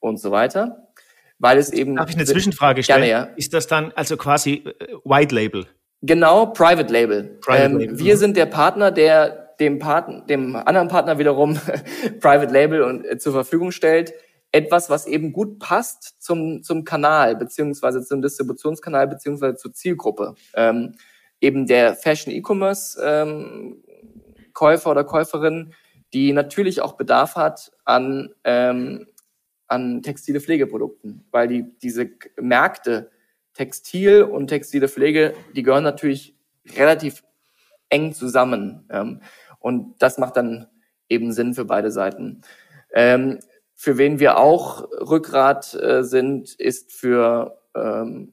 und 0.00 0.18
so 0.18 0.30
weiter. 0.30 0.88
Weil 1.38 1.58
es 1.58 1.70
eben. 1.72 1.96
Darf 1.96 2.08
ich 2.08 2.16
eine 2.16 2.24
Zwischenfrage 2.24 2.82
stellen? 2.82 3.02
Gerne, 3.02 3.28
ja. 3.28 3.34
Ist 3.36 3.52
das 3.52 3.66
dann 3.66 3.92
also 3.92 4.16
quasi 4.16 4.64
äh, 4.64 4.94
White 5.04 5.34
Label? 5.34 5.66
Genau, 6.00 6.46
Private 6.46 6.92
Label. 6.92 7.38
Private 7.40 7.64
ähm, 7.64 7.78
Label. 7.78 7.98
Wir 7.98 8.14
mhm. 8.14 8.18
sind 8.18 8.36
der 8.36 8.46
Partner, 8.46 8.90
der 8.90 9.44
dem, 9.60 9.78
Partner, 9.78 10.20
dem 10.22 10.56
anderen 10.56 10.88
Partner 10.88 11.18
wiederum 11.18 11.58
Private 12.20 12.52
Label 12.52 12.82
und, 12.82 13.04
äh, 13.04 13.18
zur 13.18 13.32
Verfügung 13.32 13.72
stellt. 13.72 14.14
Etwas, 14.54 14.88
was 14.88 15.08
eben 15.08 15.32
gut 15.32 15.58
passt 15.58 16.22
zum, 16.22 16.62
zum 16.62 16.84
Kanal, 16.84 17.34
beziehungsweise 17.34 18.04
zum 18.04 18.22
Distributionskanal, 18.22 19.08
beziehungsweise 19.08 19.56
zur 19.56 19.72
Zielgruppe. 19.72 20.36
Ähm, 20.54 20.94
eben 21.40 21.66
der 21.66 21.96
Fashion 21.96 22.32
E-Commerce 22.32 23.02
ähm, 23.04 23.82
Käufer 24.52 24.92
oder 24.92 25.02
Käuferin, 25.02 25.74
die 26.12 26.32
natürlich 26.32 26.80
auch 26.82 26.92
Bedarf 26.92 27.34
hat 27.34 27.72
an, 27.84 28.32
ähm, 28.44 29.08
an 29.66 30.02
textile 30.02 30.40
Pflegeprodukten, 30.40 31.26
weil 31.32 31.48
die 31.48 31.64
diese 31.82 32.10
Märkte 32.40 33.10
Textil 33.54 34.22
und 34.22 34.46
textile 34.46 34.86
Pflege, 34.86 35.34
die 35.56 35.64
gehören 35.64 35.82
natürlich 35.82 36.36
relativ 36.76 37.24
eng 37.88 38.12
zusammen. 38.12 38.86
Ähm, 38.88 39.20
und 39.58 39.96
das 39.98 40.18
macht 40.18 40.36
dann 40.36 40.68
eben 41.08 41.32
Sinn 41.32 41.54
für 41.54 41.64
beide 41.64 41.90
Seiten. 41.90 42.42
Ähm, 42.92 43.40
für 43.84 43.98
wen 43.98 44.18
wir 44.18 44.38
auch 44.38 44.88
Rückgrat 44.98 45.74
äh, 45.74 46.04
sind, 46.04 46.54
ist 46.54 46.90
für 46.90 47.60
ähm, 47.76 48.32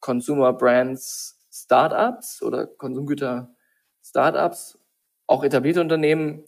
Consumer 0.00 0.54
Brands 0.54 1.38
Startups 1.52 2.42
oder 2.42 2.66
Konsumgüter 2.66 3.54
Startups 4.02 4.78
auch 5.26 5.44
etablierte 5.44 5.82
Unternehmen 5.82 6.44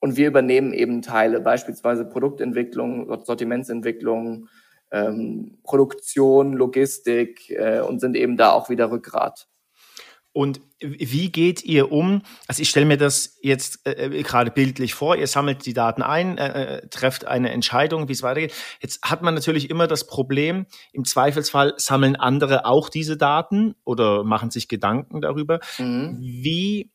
und 0.00 0.16
wir 0.16 0.26
übernehmen 0.28 0.72
eben 0.72 1.02
Teile, 1.02 1.38
beispielsweise 1.40 2.06
Produktentwicklung, 2.06 3.14
Sortimentsentwicklung, 3.22 4.48
ähm, 4.90 5.58
Produktion, 5.62 6.54
Logistik 6.54 7.50
äh, 7.50 7.80
und 7.80 8.00
sind 8.00 8.16
eben 8.16 8.38
da 8.38 8.52
auch 8.52 8.70
wieder 8.70 8.90
Rückgrat. 8.90 9.48
Und 10.36 10.60
wie 10.80 11.32
geht 11.32 11.64
ihr 11.64 11.90
um? 11.90 12.20
Also 12.46 12.60
ich 12.60 12.68
stelle 12.68 12.84
mir 12.84 12.98
das 12.98 13.38
jetzt 13.40 13.86
äh, 13.86 13.92
äh, 13.92 14.22
gerade 14.22 14.50
bildlich 14.50 14.92
vor. 14.92 15.16
Ihr 15.16 15.28
sammelt 15.28 15.64
die 15.64 15.72
Daten 15.72 16.02
ein, 16.02 16.36
äh, 16.36 16.76
äh, 16.76 16.88
trefft 16.88 17.24
eine 17.24 17.52
Entscheidung, 17.52 18.06
wie 18.08 18.12
es 18.12 18.22
weitergeht. 18.22 18.52
Jetzt 18.82 19.00
hat 19.02 19.22
man 19.22 19.32
natürlich 19.32 19.70
immer 19.70 19.86
das 19.86 20.06
Problem, 20.06 20.66
im 20.92 21.06
Zweifelsfall 21.06 21.72
sammeln 21.78 22.16
andere 22.16 22.66
auch 22.66 22.90
diese 22.90 23.16
Daten 23.16 23.76
oder 23.84 24.24
machen 24.24 24.50
sich 24.50 24.68
Gedanken 24.68 25.22
darüber. 25.22 25.58
Mhm. 25.78 26.18
Wie 26.20 26.92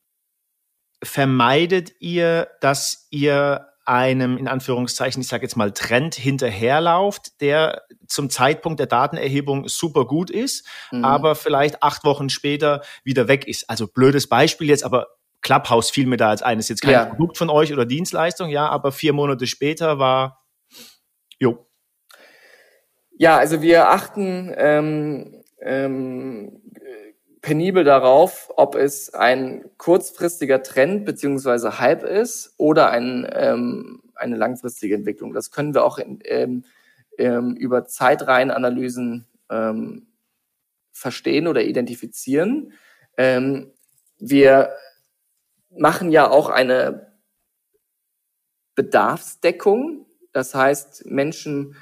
vermeidet 1.02 1.94
ihr, 1.98 2.46
dass 2.60 3.08
ihr 3.10 3.71
einem, 3.84 4.36
in 4.36 4.48
Anführungszeichen, 4.48 5.22
ich 5.22 5.28
sage 5.28 5.42
jetzt 5.42 5.56
mal, 5.56 5.72
Trend 5.72 6.14
hinterherlauft, 6.14 7.40
der 7.40 7.82
zum 8.06 8.30
Zeitpunkt 8.30 8.78
der 8.78 8.86
Datenerhebung 8.86 9.68
super 9.68 10.06
gut 10.06 10.30
ist, 10.30 10.66
mhm. 10.90 11.04
aber 11.04 11.34
vielleicht 11.34 11.82
acht 11.82 12.04
Wochen 12.04 12.28
später 12.28 12.82
wieder 13.04 13.28
weg 13.28 13.46
ist. 13.46 13.68
Also 13.68 13.88
blödes 13.88 14.28
Beispiel 14.28 14.68
jetzt, 14.68 14.84
aber 14.84 15.08
Clubhouse 15.40 15.90
fiel 15.90 16.06
mir 16.06 16.16
da 16.16 16.30
als 16.30 16.42
eines. 16.42 16.68
Jetzt 16.68 16.82
kein 16.82 16.92
ja. 16.92 17.06
Produkt 17.06 17.36
von 17.36 17.50
euch 17.50 17.72
oder 17.72 17.84
Dienstleistung, 17.84 18.48
ja, 18.48 18.68
aber 18.68 18.92
vier 18.92 19.12
Monate 19.12 19.46
später 19.46 19.98
war, 19.98 20.44
jo. 21.38 21.66
Ja, 23.18 23.38
also 23.38 23.60
wir 23.62 23.90
achten 23.90 24.52
ähm, 24.56 25.42
ähm, 25.60 26.61
penibel 27.42 27.82
darauf, 27.82 28.52
ob 28.56 28.76
es 28.76 29.12
ein 29.12 29.68
kurzfristiger 29.76 30.62
Trend 30.62 31.04
beziehungsweise 31.04 31.80
Hype 31.80 32.04
ist 32.04 32.54
oder 32.56 32.90
ein, 32.90 33.28
ähm, 33.32 34.02
eine 34.14 34.36
langfristige 34.36 34.94
Entwicklung. 34.94 35.34
Das 35.34 35.50
können 35.50 35.74
wir 35.74 35.84
auch 35.84 35.98
in, 35.98 36.20
ähm, 36.24 36.64
ähm, 37.18 37.56
über 37.56 37.84
Zeitreihenanalysen 37.84 39.26
ähm, 39.50 40.06
verstehen 40.92 41.48
oder 41.48 41.62
identifizieren. 41.64 42.72
Ähm, 43.16 43.72
wir 44.18 44.70
machen 45.76 46.12
ja 46.12 46.30
auch 46.30 46.48
eine 46.48 47.12
Bedarfsdeckung. 48.76 50.06
Das 50.32 50.54
heißt, 50.54 51.06
Menschen 51.06 51.74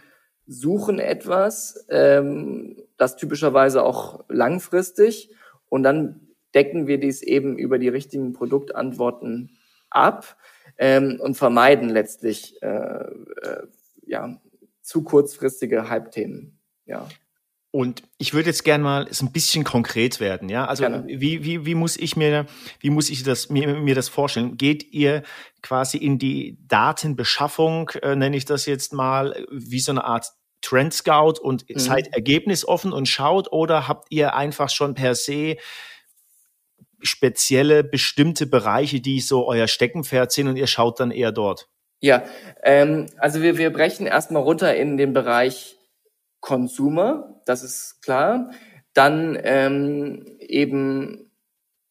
suchen 0.47 0.99
etwas, 0.99 1.87
ähm, 1.91 2.83
das 2.97 3.17
typischerweise 3.17 3.83
auch 3.83 4.25
langfristig 4.29 5.31
und 5.71 5.83
dann 5.83 6.29
decken 6.55 6.87
wir 6.87 6.99
dies 6.99 7.23
eben 7.23 7.57
über 7.57 7.79
die 7.79 7.89
richtigen 7.89 8.35
Produktantworten 8.35 9.57
ab 9.89 10.37
ähm, 10.77 11.19
und 11.21 11.37
vermeiden 11.37 11.89
letztlich 11.89 12.61
äh, 12.63 12.67
äh, 12.67 13.67
ja, 14.05 14.41
zu 14.83 15.03
kurzfristige 15.03 15.89
Hype-Themen. 15.89 16.59
Ja. 16.85 17.09
Und 17.73 18.03
ich 18.19 18.35
würde 18.35 18.49
jetzt 18.49 18.65
gerne 18.65 18.83
mal 18.83 19.07
so 19.13 19.25
ein 19.25 19.31
bisschen 19.31 19.63
konkret 19.63 20.19
werden, 20.19 20.49
ja. 20.49 20.67
Also 20.67 20.85
wie, 21.07 21.45
wie, 21.45 21.65
wie 21.65 21.75
muss 21.77 21.97
ich 21.97 22.17
mir, 22.17 22.47
wie 22.81 22.91
muss 22.91 23.11
ich 23.11 23.23
das, 23.23 23.49
mir, 23.49 23.77
mir 23.79 23.95
das 23.95 24.09
vorstellen? 24.09 24.57
Geht 24.57 24.93
ihr 24.93 25.23
quasi 25.63 25.97
in 25.99 26.19
die 26.19 26.59
Datenbeschaffung, 26.67 27.91
äh, 28.03 28.17
nenne 28.17 28.37
ich 28.37 28.45
das 28.45 28.67
jetzt 28.67 28.93
mal, 28.93 29.47
wie 29.53 29.79
so 29.79 29.93
eine 29.93 30.03
Art 30.03 30.33
Trend 30.63 30.93
Scout 30.93 31.41
und 31.41 31.69
mhm. 31.69 31.79
seid 31.79 32.15
ergebnisoffen 32.15 32.93
und 32.93 33.09
schaut 33.09 33.53
oder 33.53 33.89
habt 33.89 34.07
ihr 34.11 34.35
einfach 34.35 34.69
schon 34.69 34.95
per 34.95 35.15
se 35.15 35.57
spezielle, 37.03 37.83
bestimmte 37.83 38.47
Bereiche, 38.47 39.01
die 39.01 39.21
so 39.21 39.47
euer 39.47 39.69
Steckenpferd 39.69 40.33
sind 40.33 40.49
und 40.49 40.57
ihr 40.57 40.67
schaut 40.67 41.01
dann 41.01 41.11
eher 41.11 41.33
dort? 41.33 41.69
Ja, 42.01 42.25
ähm, 42.63 43.07
also 43.19 43.43
wir, 43.43 43.59
wir 43.59 43.73
brechen 43.73 44.07
erstmal 44.07 44.43
runter 44.43 44.75
in 44.75 44.97
den 44.97 45.13
Bereich 45.13 45.77
Consumer, 46.41 47.41
das 47.45 47.63
ist 47.63 48.03
klar. 48.03 48.51
Dann 48.95 49.39
ähm, 49.43 50.39
eben 50.41 51.31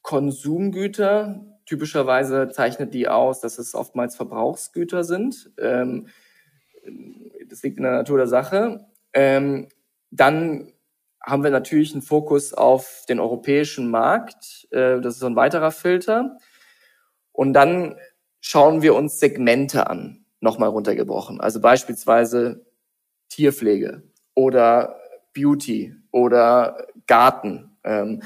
Konsumgüter. 0.02 1.46
Typischerweise 1.66 2.50
zeichnet 2.50 2.96
die 2.96 3.08
aus, 3.08 3.42
dass 3.42 3.60
es 3.60 3.76
oftmals 3.76 4.16
Verbrauchsgüter 4.16 5.04
sind. 5.04 5.52
Ähm, 5.60 6.08
das 7.52 7.64
liegt 7.64 7.78
in 7.78 7.84
der 7.84 7.94
Natur 7.94 8.18
der 8.18 8.28
Sache. 8.28 8.86
Ähm, 9.14 9.68
dann 10.12 10.72
haben 11.22 11.44
wir 11.44 11.52
natürlich 11.52 11.94
einen 11.94 12.02
Fokus 12.02 12.54
auf 12.54 13.04
den 13.10 13.20
europäischen 13.20 13.90
Markt. 13.92 14.68
Äh, 14.72 15.02
das 15.02 15.16
ist 15.16 15.20
so 15.20 15.28
ein 15.28 15.36
weiterer 15.36 15.72
Filter. 15.72 16.38
Und 17.32 17.54
dann 17.54 17.96
schauen 18.42 18.82
wir 18.82 18.96
uns 18.96 19.20
Segmente 19.20 19.88
an, 19.88 20.26
nochmal 20.40 20.70
runtergebrochen. 20.70 21.42
Also 21.42 21.60
beispielsweise 21.62 22.66
Tierpflege 23.30 24.04
oder 24.34 25.00
Beauty 25.34 25.96
oder 26.12 26.88
Garten. 27.08 27.78
Ähm, 27.84 28.24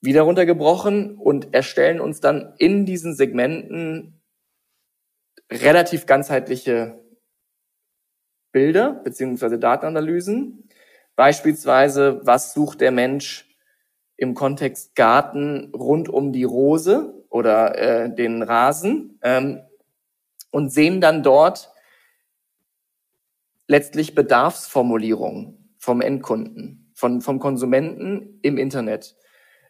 wieder 0.00 0.22
runtergebrochen 0.22 1.16
und 1.16 1.54
erstellen 1.54 2.00
uns 2.00 2.20
dann 2.20 2.54
in 2.58 2.86
diesen 2.86 3.14
Segmenten 3.14 4.20
relativ 5.50 6.06
ganzheitliche 6.06 7.05
Bilder 8.52 9.00
beziehungsweise 9.04 9.58
Datenanalysen. 9.58 10.68
Beispielsweise, 11.14 12.20
was 12.24 12.52
sucht 12.52 12.80
der 12.80 12.90
Mensch 12.90 13.48
im 14.16 14.34
Kontext 14.34 14.94
Garten 14.94 15.72
rund 15.74 16.08
um 16.08 16.32
die 16.32 16.44
Rose 16.44 17.14
oder 17.28 17.78
äh, 17.78 18.14
den 18.14 18.42
Rasen 18.42 19.18
ähm, 19.22 19.60
und 20.50 20.72
sehen 20.72 21.00
dann 21.00 21.22
dort 21.22 21.70
letztlich 23.66 24.14
Bedarfsformulierungen 24.14 25.74
vom 25.78 26.00
Endkunden, 26.00 26.90
von, 26.94 27.20
vom 27.20 27.38
Konsumenten 27.38 28.38
im 28.42 28.58
Internet. 28.58 29.16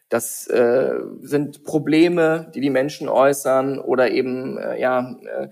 Das 0.09 0.47
äh, 0.47 0.99
sind 1.19 1.63
Probleme, 1.63 2.49
die 2.55 2.61
die 2.61 2.69
Menschen 2.69 3.09
äußern 3.09 3.79
oder 3.79 4.11
eben, 4.11 4.57
äh, 4.57 4.79
ja, 4.79 5.17
äh, 5.25 5.49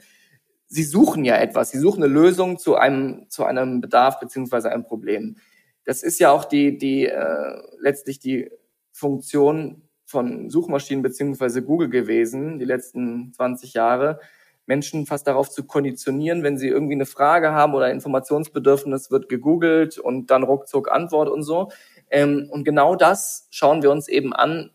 sie 0.68 0.84
suchen 0.84 1.26
ja 1.26 1.38
etwas, 1.38 1.72
sie 1.72 1.80
suchen 1.80 2.04
eine 2.04 2.14
Lösung 2.14 2.58
zu 2.58 2.76
einem, 2.76 3.26
zu 3.30 3.46
einem 3.46 3.82
Bedarf 3.82 4.20
beziehungsweise 4.20 4.72
einem 4.72 4.84
Problem. 4.84 5.38
Das 5.86 6.04
ist 6.04 6.20
ja 6.20 6.32
auch 6.32 6.46
die, 6.46 6.78
die 6.78 7.06
äh, 7.06 7.62
letztlich 7.80 8.20
die 8.20 8.50
Funktion 8.92 9.84
von 10.06 10.50
Suchmaschinen 10.50 11.04
beziehungsweise 11.04 11.64
Google 11.64 11.90
gewesen, 11.90 12.60
die 12.60 12.66
letzten 12.66 13.34
20 13.34 13.74
Jahre, 13.74 14.20
Menschen 14.68 15.06
fast 15.06 15.28
darauf 15.28 15.50
zu 15.50 15.66
konditionieren, 15.66 16.44
wenn 16.44 16.58
sie 16.58 16.68
irgendwie 16.68 16.96
eine 16.96 17.06
Frage 17.06 17.52
haben 17.52 17.74
oder 17.76 17.92
Informationsbedürfnis, 17.92 19.12
wird 19.12 19.30
gegoogelt 19.30 20.00
und 20.00 20.32
dann 20.32 20.44
ruckzuck 20.44 20.92
Antwort 20.92 21.30
und 21.30 21.44
so. 21.44 21.70
Ähm, 22.10 22.50
und 22.52 22.64
genau 22.64 22.96
das 22.96 23.48
schauen 23.52 23.84
wir 23.84 23.92
uns 23.92 24.08
eben 24.08 24.34
an, 24.34 24.72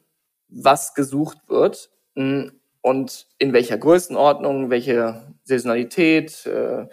was 0.48 0.94
gesucht 0.94 1.38
wird 1.48 1.90
mm, 2.14 2.48
und 2.82 3.26
in 3.38 3.52
welcher 3.52 3.78
Größenordnung, 3.78 4.70
welche 4.70 5.34
Saisonalität, 5.44 6.46
äh, 6.46 6.86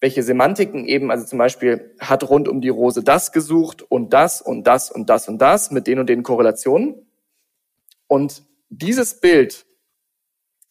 welche 0.00 0.22
Semantiken 0.22 0.86
eben, 0.86 1.10
also 1.10 1.24
zum 1.24 1.38
Beispiel 1.38 1.94
hat 2.00 2.28
rund 2.28 2.48
um 2.48 2.60
die 2.60 2.68
Rose 2.68 3.02
das 3.02 3.32
gesucht 3.32 3.82
und 3.82 4.12
das 4.12 4.42
und 4.42 4.66
das 4.66 4.90
und 4.90 5.08
das 5.08 5.28
und 5.28 5.38
das 5.38 5.70
mit 5.70 5.86
den 5.86 5.98
und 5.98 6.08
den 6.08 6.22
Korrelationen. 6.22 7.06
Und 8.06 8.42
dieses 8.68 9.20
Bild 9.20 9.64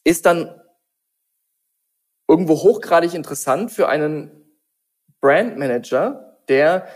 ist 0.04 0.26
dann 0.26 0.62
irgendwo 2.28 2.56
hochgradig 2.56 3.14
interessant 3.14 3.72
für 3.72 3.88
einen 3.88 4.32
Brandmanager, 5.22 6.38
der 6.48 6.88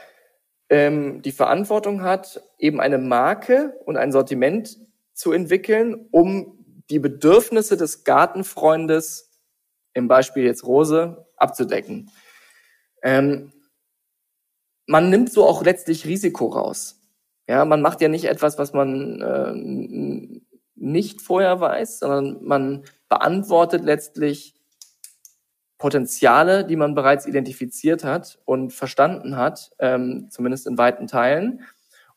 ähm, 0.70 1.22
die 1.22 1.32
Verantwortung 1.32 2.04
hat, 2.04 2.43
eben 2.60 2.82
eine 2.82 2.98
Marke 2.98 3.80
und 3.86 3.98
ein 3.98 4.12
Sortiment 4.12 4.78
zu 5.13 5.32
entwickeln, 5.32 6.08
um 6.12 6.57
die 6.89 7.00
Bedürfnisse 7.00 7.78
des 7.78 8.04
Gartenfreundes, 8.04 9.32
im 9.93 10.08
Beispiel 10.08 10.43
jetzt 10.43 10.63
Rose, 10.63 11.26
abzudecken. 11.36 12.12
Ähm, 13.04 13.52
man 14.86 15.10
nimmt 15.10 15.32
so 15.32 15.45
auch 15.45 15.63
letztlich 15.63 16.06
Risiko 16.06 16.47
raus. 16.47 17.02
Ja, 17.47 17.65
man 17.65 17.82
macht 17.82 18.02
ja 18.02 18.10
nicht 18.10 18.26
etwas, 18.26 18.58
was 18.58 18.73
man 18.73 19.21
äh, 19.21 20.41
nicht 20.76 21.21
vorher 21.21 21.60
weiß, 21.60 22.00
sondern 22.00 22.43
man 22.43 22.84
beantwortet 23.10 23.84
letztlich 23.84 24.56
Potenziale, 25.78 26.65
die 26.65 26.76
man 26.76 26.95
bereits 26.95 27.28
identifiziert 27.28 28.04
hat 28.04 28.39
und 28.45 28.73
verstanden 28.73 29.38
hat, 29.38 29.71
ähm, 29.80 30.28
zumindest 30.32 30.67
in 30.67 30.78
weiten 30.78 31.08
Teilen, 31.08 31.62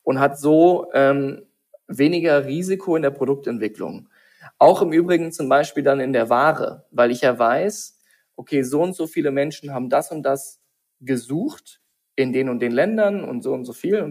und 0.03 0.19
hat 0.19 0.39
so 0.39 0.87
ähm, 0.93 1.43
weniger 1.87 2.45
Risiko 2.45 2.95
in 2.95 3.03
der 3.03 3.11
Produktentwicklung. 3.11 4.09
Auch 4.57 4.81
im 4.81 4.91
Übrigen 4.91 5.31
zum 5.31 5.49
Beispiel 5.49 5.83
dann 5.83 5.99
in 5.99 6.13
der 6.13 6.29
Ware, 6.29 6.85
weil 6.91 7.11
ich 7.11 7.21
ja 7.21 7.37
weiß, 7.37 7.99
okay, 8.35 8.63
so 8.63 8.81
und 8.81 8.95
so 8.95 9.07
viele 9.07 9.31
Menschen 9.31 9.73
haben 9.73 9.89
das 9.89 10.11
und 10.11 10.23
das 10.23 10.61
gesucht 10.99 11.81
in 12.15 12.33
den 12.33 12.49
und 12.49 12.59
den 12.59 12.71
Ländern 12.71 13.23
und 13.23 13.41
so 13.41 13.53
und 13.53 13.65
so 13.65 13.73
viel. 13.73 14.01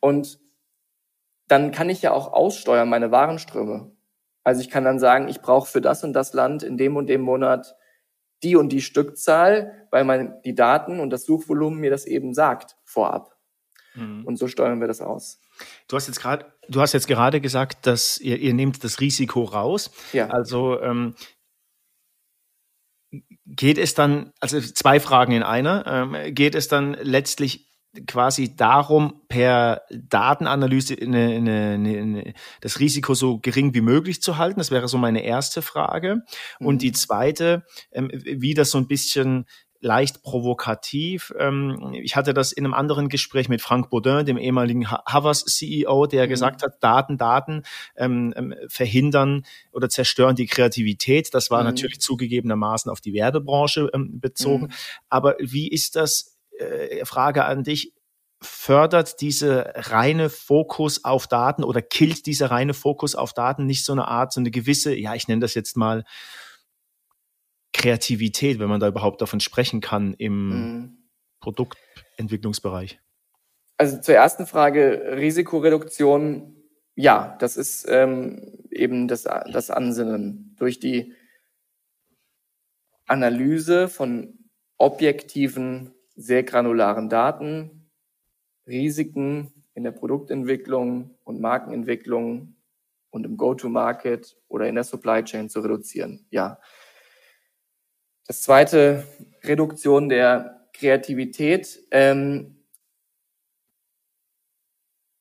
Und 0.00 0.38
mhm. 0.38 0.50
dann 1.48 1.72
kann 1.72 1.90
ich 1.90 2.02
ja 2.02 2.12
auch 2.12 2.32
aussteuern 2.32 2.88
meine 2.88 3.10
Warenströme. 3.10 3.92
Also 4.44 4.62
ich 4.62 4.70
kann 4.70 4.84
dann 4.84 4.98
sagen, 4.98 5.28
ich 5.28 5.42
brauche 5.42 5.68
für 5.68 5.80
das 5.80 6.02
und 6.04 6.12
das 6.12 6.32
Land 6.32 6.62
in 6.62 6.76
dem 6.76 6.96
und 6.96 7.08
dem 7.08 7.20
Monat 7.20 7.76
die 8.42 8.56
und 8.56 8.70
die 8.70 8.80
Stückzahl, 8.80 9.86
weil 9.90 10.04
man 10.04 10.40
die 10.44 10.54
Daten 10.54 10.98
und 11.00 11.10
das 11.10 11.24
Suchvolumen 11.24 11.78
mir 11.78 11.90
das 11.90 12.06
eben 12.06 12.32
sagt 12.32 12.78
vorab. 12.84 13.36
Mhm. 14.00 14.24
Und 14.24 14.36
so 14.36 14.48
steuern 14.48 14.80
wir 14.80 14.88
das 14.88 15.00
aus. 15.00 15.40
Du 15.88 15.96
hast 15.96 16.06
jetzt 16.06 16.20
gerade, 16.20 16.46
du 16.68 16.80
hast 16.80 16.92
jetzt 16.92 17.08
gerade 17.08 17.40
gesagt, 17.40 17.86
dass 17.86 18.18
ihr, 18.18 18.38
ihr 18.38 18.54
nehmt 18.54 18.82
das 18.82 19.00
Risiko 19.00 19.44
raus. 19.44 19.90
Ja. 20.12 20.28
Also 20.28 20.80
ähm, 20.80 21.14
geht 23.46 23.78
es 23.78 23.94
dann, 23.94 24.32
also 24.40 24.60
zwei 24.60 25.00
Fragen 25.00 25.32
in 25.32 25.42
einer, 25.42 25.86
ähm, 25.86 26.34
geht 26.34 26.54
es 26.54 26.68
dann 26.68 26.94
letztlich 26.94 27.70
quasi 28.06 28.54
darum, 28.54 29.22
per 29.28 29.82
Datenanalyse 29.90 30.96
eine, 31.00 31.34
eine, 31.34 31.72
eine, 31.72 32.34
das 32.60 32.78
Risiko 32.78 33.14
so 33.14 33.38
gering 33.38 33.74
wie 33.74 33.80
möglich 33.80 34.22
zu 34.22 34.38
halten. 34.38 34.60
Das 34.60 34.70
wäre 34.70 34.86
so 34.86 34.96
meine 34.96 35.24
erste 35.24 35.60
Frage. 35.60 36.22
Mhm. 36.60 36.66
Und 36.66 36.82
die 36.82 36.92
zweite, 36.92 37.64
ähm, 37.90 38.10
wie 38.12 38.54
das 38.54 38.70
so 38.70 38.78
ein 38.78 38.86
bisschen 38.86 39.46
leicht 39.80 40.22
provokativ. 40.22 41.32
Ähm, 41.38 41.94
ich 42.02 42.16
hatte 42.16 42.34
das 42.34 42.52
in 42.52 42.64
einem 42.64 42.74
anderen 42.74 43.08
Gespräch 43.08 43.48
mit 43.48 43.62
Frank 43.62 43.90
Baudin, 43.90 44.26
dem 44.26 44.38
ehemaligen 44.38 44.90
Havas 44.90 45.44
CEO, 45.44 46.06
der 46.06 46.26
mhm. 46.26 46.30
gesagt 46.30 46.62
hat, 46.62 46.82
Daten, 46.82 47.18
Daten 47.18 47.62
ähm, 47.96 48.32
ähm, 48.36 48.54
verhindern 48.68 49.44
oder 49.72 49.88
zerstören 49.88 50.36
die 50.36 50.46
Kreativität. 50.46 51.34
Das 51.34 51.50
war 51.50 51.60
mhm. 51.60 51.66
natürlich 51.66 52.00
zugegebenermaßen 52.00 52.90
auf 52.90 53.00
die 53.00 53.14
Werbebranche 53.14 53.90
ähm, 53.94 54.20
bezogen. 54.20 54.64
Mhm. 54.64 54.72
Aber 55.08 55.36
wie 55.40 55.68
ist 55.68 55.96
das 55.96 56.36
äh, 56.60 57.04
Frage 57.04 57.44
an 57.44 57.64
dich. 57.64 57.92
Fördert 58.42 59.20
diese 59.20 59.72
reine 59.74 60.30
Fokus 60.30 61.04
auf 61.04 61.26
Daten 61.26 61.62
oder 61.62 61.82
killt 61.82 62.24
dieser 62.24 62.50
reine 62.50 62.72
Fokus 62.72 63.14
auf 63.14 63.34
Daten 63.34 63.66
nicht 63.66 63.84
so 63.84 63.92
eine 63.92 64.08
Art, 64.08 64.32
so 64.32 64.40
eine 64.40 64.50
gewisse, 64.50 64.94
ja, 64.94 65.14
ich 65.14 65.28
nenne 65.28 65.40
das 65.40 65.54
jetzt 65.54 65.76
mal 65.76 66.04
Kreativität, 67.80 68.58
wenn 68.58 68.68
man 68.68 68.80
da 68.80 68.88
überhaupt 68.88 69.22
davon 69.22 69.40
sprechen 69.40 69.80
kann 69.80 70.14
im 70.14 70.48
mhm. 70.48 70.98
Produktentwicklungsbereich? 71.40 73.00
Also 73.78 73.98
zur 74.00 74.14
ersten 74.14 74.46
Frage, 74.46 75.16
Risikoreduktion, 75.16 76.56
ja, 76.94 77.36
das 77.40 77.56
ist 77.56 77.86
ähm, 77.88 78.66
eben 78.70 79.08
das, 79.08 79.22
das 79.22 79.70
Ansinnen. 79.70 80.54
Durch 80.58 80.78
die 80.78 81.14
Analyse 83.06 83.88
von 83.88 84.38
objektiven 84.76 85.94
sehr 86.14 86.42
granularen 86.42 87.08
Daten, 87.08 87.90
Risiken 88.66 89.52
in 89.72 89.84
der 89.84 89.92
Produktentwicklung 89.92 91.16
und 91.24 91.40
Markenentwicklung 91.40 92.56
und 93.08 93.24
im 93.24 93.38
Go-to-Market 93.38 94.36
oder 94.48 94.68
in 94.68 94.74
der 94.74 94.84
Supply 94.84 95.24
Chain 95.24 95.48
zu 95.48 95.60
reduzieren. 95.60 96.26
Ja. 96.30 96.60
Das 98.30 98.42
zweite, 98.42 99.02
Reduktion 99.42 100.08
der 100.08 100.68
Kreativität. 100.72 101.80
Ähm, 101.90 102.62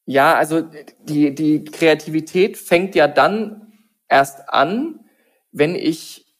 ja, 0.05 0.35
also 0.35 0.61
die, 1.05 1.33
die 1.33 1.63
Kreativität 1.63 2.55
fängt 2.55 2.93
ja 2.93 3.07
dann 3.07 3.73
erst 4.07 4.47
an, 4.49 5.09
wenn 5.51 5.73
ich 5.73 6.35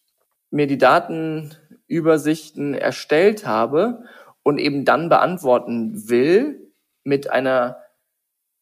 mir 0.52 0.68
die 0.68 0.78
Datenübersichten 0.78 2.76
erstellt 2.76 3.48
habe 3.48 4.04
und 4.44 4.60
eben 4.60 4.86
dann 4.86 5.10
beantworten 5.10 6.08
will 6.08 6.72
mit 7.04 7.32
einer 7.32 7.82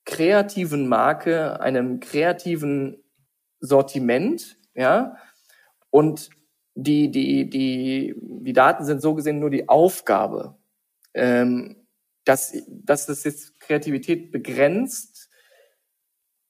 kreativen 0.06 0.88
Marke, 0.88 1.60
einem 1.60 2.00
kreativen 2.00 3.04
Sortiment, 3.60 4.56
ja, 4.76 5.18
und 5.90 6.30
die, 6.80 7.10
die, 7.10 7.50
die, 7.50 8.14
die 8.20 8.54
Daten 8.54 8.86
sind 8.86 9.02
so 9.02 9.16
gesehen 9.16 9.40
nur 9.40 9.50
die 9.50 9.68
Aufgabe. 9.68 10.56
Ähm, 11.16 11.76
dass, 12.24 12.54
dass 12.68 13.08
das 13.08 13.24
jetzt 13.24 13.60
Kreativität 13.60 14.32
begrenzt, 14.32 15.30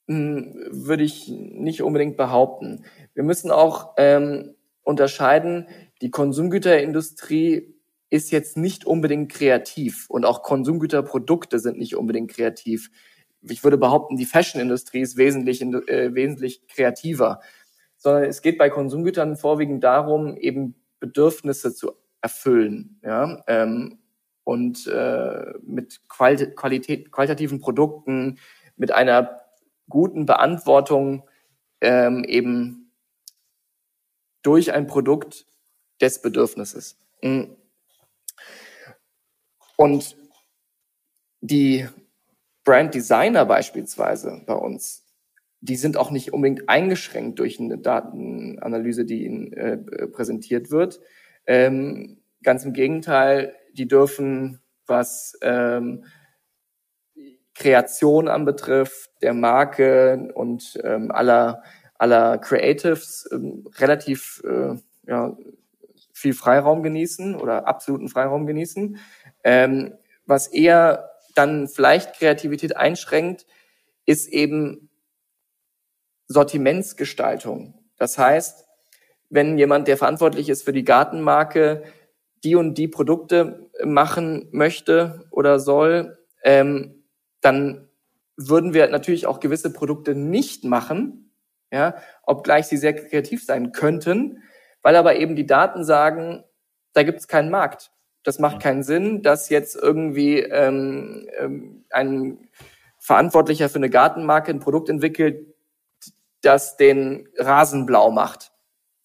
hm, 0.07 0.53
würde 0.69 1.03
ich 1.03 1.29
nicht 1.29 1.81
unbedingt 1.81 2.17
behaupten. 2.17 2.83
Wir 3.13 3.23
müssen 3.23 3.51
auch 3.51 3.93
ähm, 3.97 4.55
unterscheiden, 4.83 5.67
die 6.01 6.11
Konsumgüterindustrie 6.11 7.73
ist 8.09 8.31
jetzt 8.31 8.57
nicht 8.57 8.85
unbedingt 8.85 9.31
kreativ 9.31 10.09
und 10.09 10.25
auch 10.25 10.43
Konsumgüterprodukte 10.43 11.59
sind 11.59 11.77
nicht 11.77 11.95
unbedingt 11.95 12.31
kreativ. 12.31 12.89
Ich 13.41 13.63
würde 13.63 13.77
behaupten, 13.77 14.17
die 14.17 14.25
Fashionindustrie 14.25 15.01
ist 15.01 15.15
wesentlich, 15.15 15.61
äh, 15.61 16.13
wesentlich 16.15 16.67
kreativer 16.67 17.39
sondern 18.07 18.23
es 18.23 18.41
geht 18.41 18.57
bei 18.57 18.69
Konsumgütern 18.69 19.35
vorwiegend 19.35 19.83
darum, 19.83 20.37
eben 20.37 20.75
Bedürfnisse 21.01 21.75
zu 21.75 21.91
erfüllen, 22.21 23.01
ja, 23.03 23.43
ähm, 23.47 23.99
und 24.45 24.87
äh, 24.87 25.53
mit 25.61 25.99
Quali 26.07 26.55
Qualität, 26.55 27.11
qualitativen 27.11 27.59
Produkten, 27.59 28.39
mit 28.77 28.93
einer 28.93 29.41
guten 29.89 30.25
Beantwortung 30.25 31.27
ähm, 31.81 32.23
eben 32.23 32.93
durch 34.41 34.71
ein 34.71 34.87
Produkt 34.87 35.45
des 35.99 36.21
Bedürfnisses. 36.21 36.97
Mhm. 37.21 37.57
Und 39.75 40.15
die 41.41 41.89
Brand 42.63 42.93
Designer 42.93 43.43
beispielsweise 43.43 44.43
bei 44.45 44.53
uns, 44.53 45.03
die 45.61 45.75
sind 45.75 45.97
auch 45.97 46.11
nicht 46.11 46.33
unbedingt 46.33 46.69
eingeschränkt 46.69 47.39
durch 47.39 47.59
eine 47.59 47.77
Datenanalyse, 47.77 49.05
die 49.05 49.25
ihnen 49.25 49.53
äh, 49.53 49.77
präsentiert 50.07 50.71
wird. 50.71 50.99
Ähm, 51.45 52.21
ganz 52.43 52.63
im 52.65 52.73
Gegenteil, 52.73 53.55
die 53.73 53.87
dürfen, 53.87 54.59
was 54.85 55.37
ähm, 55.41 56.05
Kreation 57.55 58.27
anbetrifft, 58.27 59.09
der 59.21 59.33
Marke 59.33 60.31
und 60.35 60.79
ähm, 60.83 61.11
aller, 61.11 61.63
aller 61.95 62.37
Creatives 62.37 63.27
ähm, 63.31 63.67
relativ 63.79 64.43
äh, 64.45 64.75
ja, 65.07 65.35
viel 66.13 66.33
Freiraum 66.33 66.83
genießen 66.83 67.35
oder 67.35 67.67
absoluten 67.67 68.09
Freiraum 68.09 68.45
genießen. 68.45 68.99
Ähm, 69.43 69.93
was 70.25 70.47
eher 70.47 71.09
dann 71.33 71.67
vielleicht 71.67 72.15
Kreativität 72.15 72.77
einschränkt, 72.77 73.47
ist 74.05 74.27
eben 74.27 74.86
Sortimentsgestaltung. 76.27 77.73
Das 77.97 78.17
heißt, 78.17 78.65
wenn 79.29 79.57
jemand, 79.57 79.87
der 79.87 79.97
verantwortlich 79.97 80.49
ist 80.49 80.63
für 80.63 80.73
die 80.73 80.85
Gartenmarke, 80.85 81.83
die 82.43 82.55
und 82.55 82.77
die 82.77 82.87
Produkte 82.87 83.69
machen 83.83 84.47
möchte 84.51 85.27
oder 85.31 85.59
soll, 85.59 86.17
ähm, 86.43 87.03
dann 87.41 87.89
würden 88.35 88.73
wir 88.73 88.87
natürlich 88.87 89.25
auch 89.25 89.39
gewisse 89.39 89.73
Produkte 89.73 90.15
nicht 90.15 90.63
machen, 90.63 91.33
ja, 91.71 91.95
obgleich 92.23 92.67
sie 92.67 92.77
sehr 92.77 92.93
kreativ 92.93 93.43
sein 93.43 93.71
könnten, 93.71 94.43
weil 94.81 94.95
aber 94.95 95.17
eben 95.17 95.35
die 95.35 95.45
Daten 95.45 95.83
sagen, 95.83 96.43
da 96.93 97.03
gibt 97.03 97.19
es 97.19 97.27
keinen 97.27 97.49
Markt. 97.49 97.91
Das 98.23 98.39
macht 98.39 98.61
keinen 98.61 98.83
Sinn, 98.83 99.21
dass 99.21 99.49
jetzt 99.49 99.75
irgendwie 99.75 100.39
ähm, 100.39 101.27
ähm, 101.39 101.85
ein 101.89 102.49
Verantwortlicher 102.99 103.69
für 103.69 103.77
eine 103.77 103.89
Gartenmarke 103.89 104.51
ein 104.51 104.59
Produkt 104.59 104.89
entwickelt, 104.89 105.53
das 106.41 106.77
den 106.77 107.27
Rasen 107.37 107.85
blau 107.85 108.11
macht. 108.11 108.51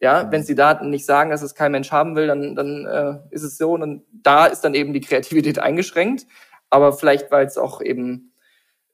Ja, 0.01 0.25
mhm. 0.25 0.33
wenn 0.33 0.45
die 0.45 0.55
Daten 0.55 0.91
nicht 0.91 1.07
sagen, 1.07 1.31
dass 1.31 1.43
es 1.43 1.55
kein 1.55 1.73
Mensch 1.73 1.93
haben 1.93 2.17
will, 2.17 2.27
dann, 2.27 2.57
dann 2.57 2.87
äh, 2.87 3.35
ist 3.35 3.45
es 3.45 3.57
so. 3.57 3.73
Und 3.75 4.05
da 4.11 4.47
ist 4.47 4.63
dann 4.63 4.75
eben 4.75 4.93
die 4.93 5.01
Kreativität 5.01 5.59
eingeschränkt. 5.59 6.27
Aber 6.71 6.93
vielleicht, 6.93 7.31
weil 7.31 7.47
es 7.47 7.59
auch 7.59 7.81
eben 7.81 8.35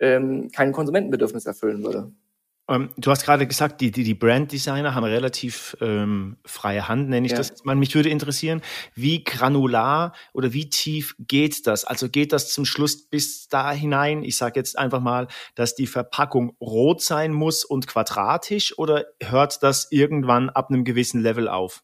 ähm, 0.01 0.51
kein 0.53 0.73
Konsumentenbedürfnis 0.73 1.47
erfüllen 1.47 1.83
würde. 1.83 2.13
Ähm, 2.69 2.91
du 2.97 3.11
hast 3.11 3.25
gerade 3.25 3.47
gesagt, 3.47 3.81
die, 3.81 3.91
die, 3.91 4.05
die 4.05 4.15
Brand-Designer 4.15 4.95
haben 4.95 5.05
relativ 5.05 5.77
ähm, 5.81 6.37
freie 6.45 6.87
Hand, 6.87 7.09
nenne 7.09 7.27
ich 7.27 7.33
ja. 7.33 7.39
das 7.39 7.49
jetzt 7.49 7.65
mal. 7.65 7.75
Mich 7.75 7.95
würde 7.95 8.11
interessieren, 8.11 8.61
wie 8.95 9.25
granular 9.25 10.13
oder 10.35 10.53
wie 10.53 10.69
tief 10.69 11.17
geht 11.19 11.67
das? 11.67 11.85
Also 11.85 12.09
geht 12.09 12.33
das 12.33 12.51
zum 12.51 12.67
Schluss 12.67 13.09
bis 13.09 13.49
da 13.49 13.73
hinein? 13.73 14.23
Ich 14.23 14.37
sage 14.37 14.61
jetzt 14.61 14.79
einfach 14.79 15.01
mal, 15.01 15.29
dass 15.55 15.75
die 15.75 15.87
Verpackung 15.87 16.57
rot 16.61 17.01
sein 17.01 17.33
muss 17.33 17.65
und 17.65 17.87
quadratisch 17.87 18.77
oder 18.79 19.07
hört 19.23 19.63
das 19.63 19.89
irgendwann 19.91 20.51
ab 20.51 20.69
einem 20.69 20.85
gewissen 20.85 21.23
Level 21.23 21.49
auf? 21.49 21.83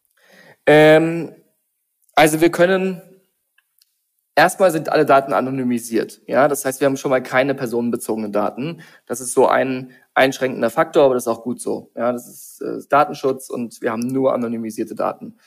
Ähm, 0.67 1.35
also 2.15 2.41
wir 2.41 2.51
können 2.51 3.03
Erstmal 4.37 4.73
sind 4.73 4.89
alle 4.89 5.07
Daten 5.07 5.33
anonymisiert. 5.33 6.21
Ja, 6.27 6.49
das 6.49 6.65
heißt, 6.65 6.81
wir 6.81 6.87
haben 6.87 6.97
schon 6.97 7.11
mal 7.11 7.23
keine 7.23 7.55
personenbezogenen 7.55 8.33
Daten. 8.33 8.81
Das 9.07 9.21
ist 9.21 9.33
so 9.33 9.47
ein 9.47 9.93
einschränkender 10.13 10.71
Faktor, 10.71 11.05
aber 11.05 11.15
das 11.15 11.25
ist 11.25 11.29
auch 11.29 11.43
gut 11.43 11.61
so. 11.61 11.93
Ja, 11.95 12.13
das 12.13 12.29
ist 12.29 12.61
äh, 12.61 12.81
Datenschutz 12.89 13.49
und 13.49 13.81
wir 13.81 13.93
haben 13.93 14.07
nur 14.07 14.35
anonymisierte 14.35 14.97
Daten. 14.97 15.39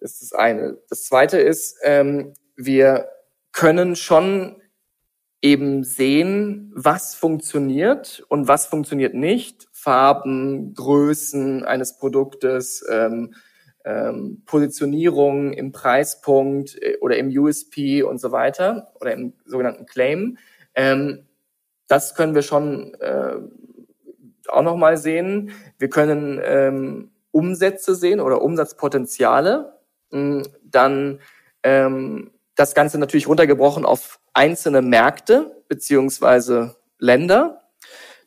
Das 0.00 0.12
ist 0.14 0.22
das 0.22 0.32
eine. 0.32 0.78
Das 0.88 1.04
zweite 1.04 1.38
ist, 1.38 1.78
ähm, 1.84 2.34
wir 2.56 3.08
können 3.52 3.94
schon 3.94 4.60
eben 5.40 5.84
sehen, 5.84 6.72
was 6.74 7.14
funktioniert 7.14 8.24
und 8.28 8.48
was 8.48 8.66
funktioniert 8.66 9.14
nicht. 9.14 9.68
Farben, 9.72 10.74
Größen 10.74 11.64
eines 11.64 11.98
Produktes, 11.98 12.84
ähm, 12.90 13.34
ähm, 13.86 14.42
Positionierung 14.44 15.52
im 15.52 15.72
Preispunkt 15.72 16.76
äh, 16.82 16.98
oder 17.00 17.16
im 17.16 17.28
USP 17.28 18.02
und 18.02 18.20
so 18.20 18.32
weiter 18.32 18.92
oder 19.00 19.12
im 19.12 19.32
sogenannten 19.44 19.86
Claim. 19.86 20.38
Ähm, 20.74 21.26
das 21.86 22.16
können 22.16 22.34
wir 22.34 22.42
schon 22.42 22.94
äh, 22.94 23.36
auch 24.48 24.62
nochmal 24.62 24.96
sehen. 24.96 25.52
Wir 25.78 25.88
können 25.88 26.40
ähm, 26.42 27.10
Umsätze 27.30 27.94
sehen 27.94 28.20
oder 28.20 28.42
Umsatzpotenziale. 28.42 29.78
Mm, 30.10 30.42
dann 30.64 31.20
ähm, 31.62 32.32
das 32.56 32.74
Ganze 32.74 32.98
natürlich 32.98 33.28
runtergebrochen 33.28 33.84
auf 33.84 34.18
einzelne 34.34 34.82
Märkte 34.82 35.62
beziehungsweise 35.68 36.76
Länder. 36.98 37.62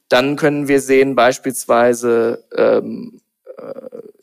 Dann 0.08 0.38
können 0.38 0.67
wir 0.67 0.80
sehen 0.80 1.15
beispielsweise 1.15 2.45
ähm, 2.56 3.17
äh, 3.17 3.29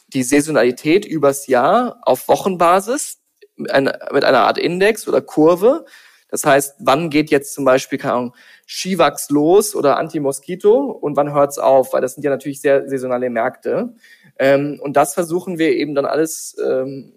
die 0.09 0.23
Saisonalität 0.23 1.05
übers 1.05 1.47
Jahr 1.47 2.01
auf 2.03 2.29
Wochenbasis 2.29 3.19
mit 3.57 3.73
einer, 3.73 4.42
Art 4.42 4.59
Index 4.59 5.09
oder 5.09 5.21
Kurve. 5.21 5.85
Das 6.29 6.45
heißt, 6.45 6.77
wann 6.81 7.11
geht 7.11 7.31
jetzt 7.31 7.55
zum 7.55 7.64
Beispiel, 7.64 7.99
keine 7.99 8.14
Ahnung, 8.14 8.35
Skiwachs 8.66 9.31
los 9.31 9.75
oder 9.75 9.97
Anti-Moskito 9.97 10.90
und 10.90 11.16
wann 11.16 11.33
hört's 11.33 11.59
auf? 11.59 11.92
Weil 11.92 12.01
das 12.01 12.14
sind 12.14 12.25
ja 12.25 12.31
natürlich 12.31 12.61
sehr 12.61 12.88
saisonale 12.88 13.31
Märkte. 13.31 13.95
Ähm, 14.38 14.81
und 14.83 14.97
das 14.97 15.14
versuchen 15.14 15.59
wir 15.59 15.71
eben 15.71 15.95
dann 15.95 16.05
alles 16.05 16.57
ähm, 16.64 17.12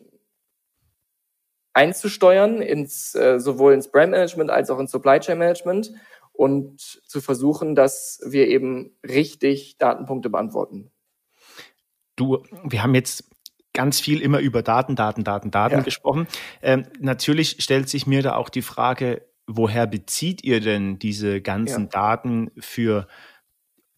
einzusteuern, 1.74 2.62
ins, 2.62 3.16
äh, 3.16 3.40
sowohl 3.40 3.74
ins 3.74 3.92
Brand 3.92 4.12
Management 4.12 4.52
als 4.52 4.70
auch 4.70 4.80
ins 4.80 4.92
Supply 4.92 5.20
Chain 5.20 5.38
Management 5.38 5.94
und 6.34 6.80
zu 6.80 7.20
versuchen, 7.20 7.76
dass 7.76 8.22
wir 8.26 8.48
eben 8.48 8.96
richtig 9.04 9.78
Datenpunkte 9.78 10.30
beantworten. 10.30 10.92
Du, 12.20 12.44
wir 12.64 12.84
haben 12.84 12.96
jetzt 12.96 13.30
ganz 13.74 14.02
viel 14.02 14.20
immer 14.20 14.40
über 14.40 14.62
Daten, 14.62 14.96
Daten, 14.96 15.24
Daten, 15.24 15.52
Daten 15.52 15.76
ja. 15.78 15.82
gesprochen. 15.82 16.28
Ähm, 16.62 16.86
natürlich 17.00 17.56
stellt 17.60 17.88
sich 17.88 18.08
mir 18.08 18.22
da 18.22 18.36
auch 18.36 18.50
die 18.50 18.62
Frage, 18.62 19.26
woher 19.48 19.88
bezieht 19.88 20.44
ihr 20.44 20.60
denn 20.60 21.00
diese 21.00 21.42
ganzen 21.42 21.84
ja. 21.84 21.90
Daten 21.90 22.52
für 22.60 23.08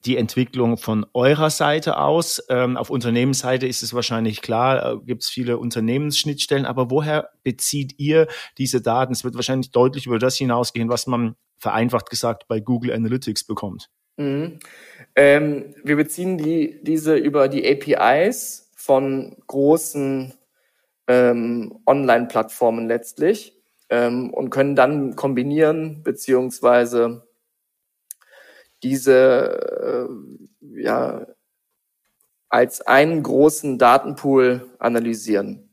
die 0.05 0.17
Entwicklung 0.17 0.77
von 0.77 1.05
eurer 1.13 1.49
Seite 1.49 1.97
aus? 1.97 2.43
Ähm, 2.49 2.77
auf 2.77 2.91
Unternehmensseite 2.91 3.65
ist 3.65 3.81
es 3.81 3.93
wahrscheinlich 3.93 4.41
klar, 4.41 4.93
äh, 4.93 4.97
gibt 5.03 5.23
es 5.23 5.29
viele 5.29 5.57
Unternehmensschnittstellen, 5.57 6.65
aber 6.65 6.91
woher 6.91 7.29
bezieht 7.43 7.97
ihr 7.97 8.27
diese 8.59 8.81
Daten? 8.81 9.13
Es 9.13 9.23
wird 9.23 9.35
wahrscheinlich 9.35 9.71
deutlich 9.71 10.05
über 10.05 10.19
das 10.19 10.37
hinausgehen, 10.37 10.89
was 10.89 11.07
man 11.07 11.35
vereinfacht 11.57 12.09
gesagt 12.09 12.47
bei 12.47 12.59
Google 12.59 12.93
Analytics 12.93 13.45
bekommt. 13.45 13.89
Mhm. 14.21 14.59
Ähm, 15.15 15.75
wir 15.83 15.95
beziehen 15.95 16.37
die, 16.37 16.79
diese 16.83 17.15
über 17.15 17.47
die 17.47 17.67
APIs 17.67 18.71
von 18.75 19.35
großen 19.47 20.33
ähm, 21.07 21.79
Online-Plattformen 21.85 22.87
letztlich 22.87 23.61
ähm, 23.89 24.33
und 24.33 24.49
können 24.49 24.75
dann 24.75 25.15
kombinieren 25.15 26.03
beziehungsweise 26.03 27.27
diese 28.83 30.09
äh, 30.09 30.81
ja 30.81 31.27
als 32.49 32.81
einen 32.81 33.23
großen 33.23 33.77
Datenpool 33.77 34.69
analysieren. 34.79 35.69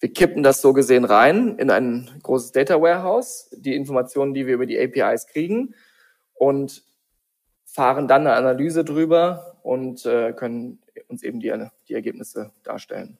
Wir 0.00 0.12
kippen 0.12 0.42
das 0.42 0.60
so 0.60 0.72
gesehen 0.72 1.04
rein 1.04 1.58
in 1.58 1.70
ein 1.70 2.10
großes 2.22 2.52
Data 2.52 2.80
Warehouse, 2.80 3.50
die 3.52 3.74
Informationen, 3.74 4.34
die 4.34 4.46
wir 4.46 4.54
über 4.54 4.66
die 4.66 4.78
APIs 4.78 5.26
kriegen 5.26 5.74
und 6.34 6.84
fahren 7.78 8.08
dann 8.08 8.26
eine 8.26 8.34
Analyse 8.34 8.84
drüber 8.84 9.56
und 9.62 10.04
äh, 10.04 10.32
können 10.32 10.80
uns 11.06 11.22
eben 11.22 11.38
die, 11.38 11.54
die 11.88 11.94
Ergebnisse 11.94 12.50
darstellen. 12.64 13.18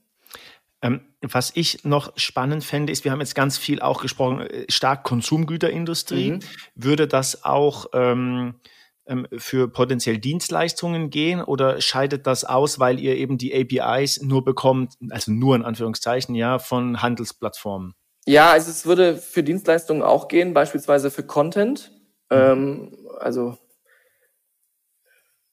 Ähm, 0.83 1.01
was 1.21 1.53
ich 1.55 1.85
noch 1.85 2.13
spannend 2.17 2.65
fände, 2.65 2.93
ist, 2.93 3.05
wir 3.05 3.13
haben 3.13 3.21
jetzt 3.21 3.37
ganz 3.37 3.57
viel 3.57 3.81
auch 3.81 4.03
gesprochen, 4.03 4.41
äh, 4.41 4.65
stark 4.69 5.05
Konsumgüterindustrie. 5.05 6.33
Mhm. 6.33 6.41
Würde 6.75 7.07
das 7.07 7.45
auch 7.45 7.87
ähm, 7.93 8.57
ähm, 9.07 9.29
für 9.37 9.69
potenziell 9.69 10.19
Dienstleistungen 10.19 11.11
gehen 11.11 11.41
oder 11.41 11.81
scheidet 11.81 12.27
das 12.27 12.43
aus, 12.43 12.81
weil 12.81 12.99
ihr 12.99 13.15
eben 13.15 13.39
die 13.39 13.55
APIs 13.55 14.23
nur 14.23 14.45
bekommt, 14.45 14.95
also 15.11 15.31
nur 15.31 15.55
in 15.55 15.63
Anführungszeichen, 15.63 16.35
ja, 16.35 16.59
von 16.59 17.01
Handelsplattformen? 17.01 17.95
Ja, 18.27 18.51
also 18.51 18.73
es 18.73 18.87
würde 18.87 19.19
für 19.19 19.45
Dienstleistungen 19.45 20.03
auch 20.03 20.27
gehen, 20.27 20.53
beispielsweise 20.53 21.13
für 21.13 21.23
Content, 21.23 21.93
mhm. 22.29 22.37
ähm, 22.37 22.99
also 23.21 23.57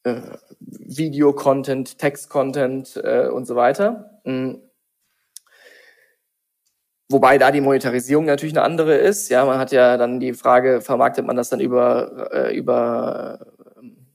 äh, 0.05 0.21
Video-Content, 0.59 1.97
Text-Content 1.97 3.01
äh, 3.03 3.27
und 3.27 3.45
so 3.45 3.55
weiter. 3.55 4.21
Mhm. 4.23 4.61
Wobei 7.09 7.37
da 7.37 7.51
die 7.51 7.61
Monetarisierung 7.61 8.25
natürlich 8.25 8.55
eine 8.55 8.65
andere 8.65 8.95
ist. 8.95 9.29
Ja, 9.29 9.45
man 9.45 9.59
hat 9.59 9.71
ja 9.71 9.97
dann 9.97 10.19
die 10.19 10.33
Frage, 10.33 10.81
vermarktet 10.81 11.25
man 11.25 11.35
das 11.35 11.49
dann 11.49 11.59
über, 11.59 12.29
äh, 12.31 12.57
über 12.57 13.45
ähm, 13.77 14.07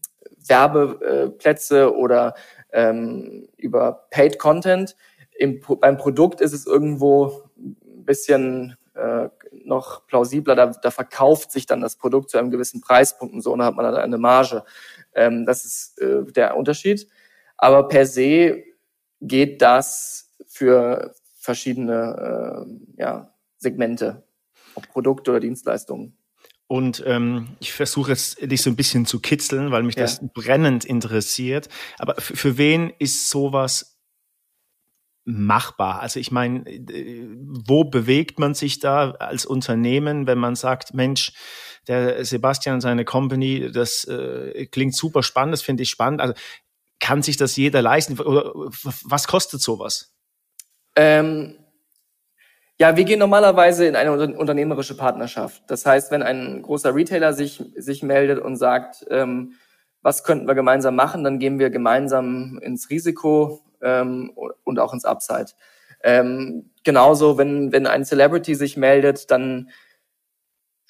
Werbeplätze 0.44 1.94
oder 1.94 2.34
ähm, 2.72 3.48
über 3.56 4.06
Paid 4.10 4.38
Content. 4.40 4.96
Im, 5.38 5.60
beim 5.80 5.98
Produkt 5.98 6.40
ist 6.40 6.52
es 6.52 6.66
irgendwo 6.66 7.44
ein 7.56 8.04
bisschen 8.04 8.76
äh, 8.94 9.28
noch 9.64 10.06
plausibler. 10.08 10.56
Da, 10.56 10.66
da 10.66 10.90
verkauft 10.90 11.52
sich 11.52 11.66
dann 11.66 11.80
das 11.80 11.96
Produkt 11.96 12.30
zu 12.30 12.38
einem 12.38 12.50
gewissen 12.50 12.80
Preispunkt 12.80 13.34
und 13.34 13.40
so, 13.40 13.52
und 13.52 13.60
dann 13.60 13.68
hat 13.68 13.76
man 13.76 13.84
dann 13.84 13.96
eine 13.96 14.18
Marge. 14.18 14.64
Ähm, 15.14 15.46
das 15.46 15.64
ist 15.64 16.00
äh, 16.00 16.24
der 16.32 16.56
Unterschied. 16.56 17.08
Aber 17.56 17.88
per 17.88 18.06
se 18.06 18.64
geht 19.20 19.60
das 19.62 20.34
für 20.46 21.14
verschiedene 21.36 22.66
äh, 22.96 23.00
ja, 23.00 23.34
Segmente, 23.58 24.22
ob 24.74 24.88
Produkte 24.88 25.32
oder 25.32 25.40
Dienstleistungen. 25.40 26.16
Und 26.66 27.02
ähm, 27.04 27.56
ich 27.58 27.72
versuche 27.72 28.12
es 28.12 28.36
dich 28.36 28.62
so 28.62 28.70
ein 28.70 28.76
bisschen 28.76 29.04
zu 29.04 29.18
kitzeln, 29.18 29.72
weil 29.72 29.82
mich 29.82 29.96
ja. 29.96 30.02
das 30.02 30.20
brennend 30.32 30.84
interessiert. 30.84 31.68
Aber 31.98 32.14
für 32.20 32.58
wen 32.58 32.92
ist 32.98 33.28
sowas 33.28 33.98
machbar? 35.24 36.00
Also 36.00 36.20
ich 36.20 36.30
meine, 36.30 36.60
äh, 36.70 37.26
wo 37.44 37.84
bewegt 37.84 38.38
man 38.38 38.54
sich 38.54 38.78
da 38.78 39.10
als 39.12 39.46
Unternehmen, 39.46 40.28
wenn 40.28 40.38
man 40.38 40.54
sagt, 40.54 40.94
Mensch, 40.94 41.32
der 41.88 42.24
Sebastian 42.24 42.76
und 42.76 42.80
seine 42.80 43.04
Company, 43.04 43.70
das 43.72 44.04
äh, 44.04 44.66
klingt 44.66 44.94
super 44.94 45.22
spannend, 45.22 45.52
das 45.52 45.62
finde 45.62 45.82
ich 45.82 45.90
spannend. 45.90 46.20
Also 46.20 46.34
kann 47.00 47.22
sich 47.22 47.36
das 47.36 47.56
jeder 47.56 47.82
leisten? 47.82 48.18
Oder 48.20 48.52
was 49.04 49.26
kostet 49.26 49.62
sowas? 49.62 50.12
Ähm, 50.96 51.56
ja, 52.78 52.96
wir 52.96 53.04
gehen 53.04 53.18
normalerweise 53.18 53.86
in 53.86 53.96
eine 53.96 54.12
unternehmerische 54.12 54.96
Partnerschaft. 54.96 55.62
Das 55.66 55.84
heißt, 55.84 56.10
wenn 56.10 56.22
ein 56.22 56.62
großer 56.62 56.94
Retailer 56.94 57.32
sich, 57.32 57.62
sich 57.76 58.02
meldet 58.02 58.38
und 58.38 58.56
sagt, 58.56 59.06
ähm, 59.10 59.54
was 60.02 60.24
könnten 60.24 60.46
wir 60.46 60.54
gemeinsam 60.54 60.96
machen, 60.96 61.24
dann 61.24 61.38
gehen 61.38 61.58
wir 61.58 61.70
gemeinsam 61.70 62.58
ins 62.62 62.88
Risiko 62.88 63.60
ähm, 63.82 64.32
und 64.64 64.78
auch 64.78 64.94
ins 64.94 65.04
Upside. 65.04 65.52
Ähm, 66.02 66.70
genauso, 66.82 67.36
wenn, 67.36 67.72
wenn 67.72 67.86
ein 67.86 68.04
Celebrity 68.04 68.54
sich 68.54 68.76
meldet, 68.76 69.30
dann 69.30 69.70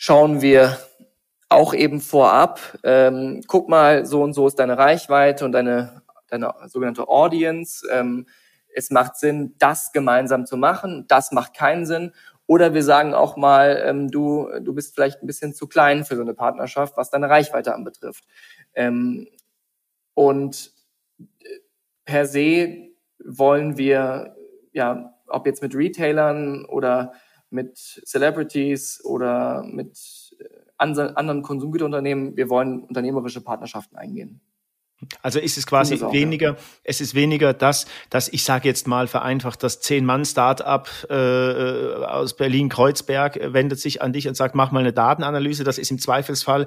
schauen 0.02 0.40
wir 0.40 0.78
auch 1.50 1.74
eben 1.74 2.00
vorab, 2.00 2.58
ähm, 2.84 3.42
guck 3.46 3.68
mal, 3.68 4.06
so 4.06 4.22
und 4.22 4.32
so 4.32 4.46
ist 4.46 4.58
deine 4.58 4.78
Reichweite 4.78 5.44
und 5.44 5.52
deine, 5.52 6.00
deine 6.28 6.54
sogenannte 6.68 7.06
Audience. 7.06 7.86
Ähm, 7.92 8.26
es 8.74 8.88
macht 8.88 9.16
Sinn, 9.16 9.56
das 9.58 9.92
gemeinsam 9.92 10.46
zu 10.46 10.56
machen, 10.56 11.04
das 11.06 11.32
macht 11.32 11.52
keinen 11.52 11.84
Sinn. 11.84 12.14
Oder 12.46 12.72
wir 12.72 12.82
sagen 12.82 13.12
auch 13.12 13.36
mal, 13.36 13.82
ähm, 13.84 14.10
du, 14.10 14.48
du 14.62 14.72
bist 14.72 14.94
vielleicht 14.94 15.22
ein 15.22 15.26
bisschen 15.26 15.52
zu 15.52 15.66
klein 15.66 16.06
für 16.06 16.16
so 16.16 16.22
eine 16.22 16.34
Partnerschaft, 16.34 16.96
was 16.96 17.10
deine 17.10 17.28
Reichweite 17.28 17.74
anbetrifft. 17.74 18.24
Ähm, 18.72 19.28
und 20.14 20.72
äh, 21.18 21.24
per 22.06 22.24
se 22.24 22.88
wollen 23.22 23.76
wir, 23.76 24.34
ja, 24.72 25.12
ob 25.26 25.44
jetzt 25.44 25.62
mit 25.62 25.74
Retailern 25.74 26.64
oder 26.64 27.12
mit 27.50 27.76
Celebrities 27.78 29.04
oder 29.04 29.62
mit 29.64 29.98
äh, 30.38 30.44
anderen 30.76 31.42
Konsumgüterunternehmen, 31.42 32.36
wir 32.36 32.48
wollen 32.48 32.84
unternehmerische 32.84 33.42
Partnerschaften 33.42 33.96
eingehen. 33.96 34.40
Also 35.22 35.38
ist 35.38 35.56
es 35.56 35.66
quasi 35.66 36.02
auch, 36.02 36.12
weniger, 36.12 36.50
ja. 36.50 36.56
es 36.84 37.00
ist 37.00 37.14
weniger 37.14 37.54
das, 37.54 37.86
dass 38.10 38.28
ich 38.28 38.44
sage 38.44 38.68
jetzt 38.68 38.86
mal 38.86 39.06
vereinfacht, 39.06 39.62
das 39.62 39.80
Zehn-Mann-Startup 39.80 40.88
äh, 41.08 41.14
äh 41.14 42.04
aus 42.04 42.36
Berlin-Kreuzberg 42.36 43.38
wendet 43.54 43.80
sich 43.80 44.02
an 44.02 44.12
dich 44.12 44.28
und 44.28 44.34
sagt, 44.34 44.54
mach 44.54 44.72
mal 44.72 44.80
eine 44.80 44.92
Datenanalyse. 44.92 45.64
Das 45.64 45.78
ist 45.78 45.90
im 45.90 45.98
Zweifelsfall 45.98 46.66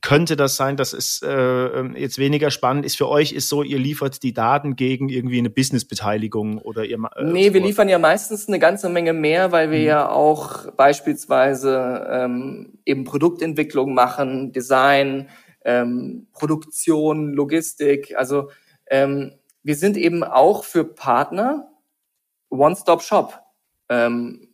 könnte 0.00 0.36
das 0.36 0.56
sein, 0.56 0.76
dass 0.76 0.92
es 0.92 1.22
äh, 1.22 1.28
ähm, 1.28 1.96
jetzt 1.96 2.18
weniger 2.18 2.50
spannend 2.50 2.84
ist 2.84 2.96
für 2.96 3.08
euch, 3.08 3.32
ist 3.32 3.48
so, 3.48 3.62
ihr 3.62 3.78
liefert 3.78 4.22
die 4.22 4.32
Daten 4.32 4.76
gegen 4.76 5.08
irgendwie 5.08 5.38
eine 5.38 5.50
Business-Beteiligung 5.50 6.58
oder 6.58 6.84
ihr 6.84 6.98
äh, 7.16 7.24
Nee, 7.24 7.52
wir 7.52 7.60
liefern 7.60 7.88
ja 7.88 7.98
meistens 7.98 8.48
eine 8.48 8.58
ganze 8.58 8.88
Menge 8.88 9.12
mehr, 9.12 9.50
weil 9.50 9.70
wir 9.70 9.78
mhm. 9.78 9.86
ja 9.86 10.08
auch 10.08 10.70
beispielsweise 10.72 12.06
ähm, 12.10 12.78
eben 12.84 13.04
Produktentwicklung 13.04 13.94
machen, 13.94 14.52
Design, 14.52 15.28
ähm, 15.64 16.28
Produktion, 16.32 17.32
Logistik. 17.32 18.14
Also 18.16 18.50
ähm, 18.88 19.32
wir 19.62 19.74
sind 19.74 19.96
eben 19.96 20.22
auch 20.22 20.64
für 20.64 20.84
Partner 20.84 21.68
One-Stop-Shop. 22.50 23.40
Ähm, 23.88 24.48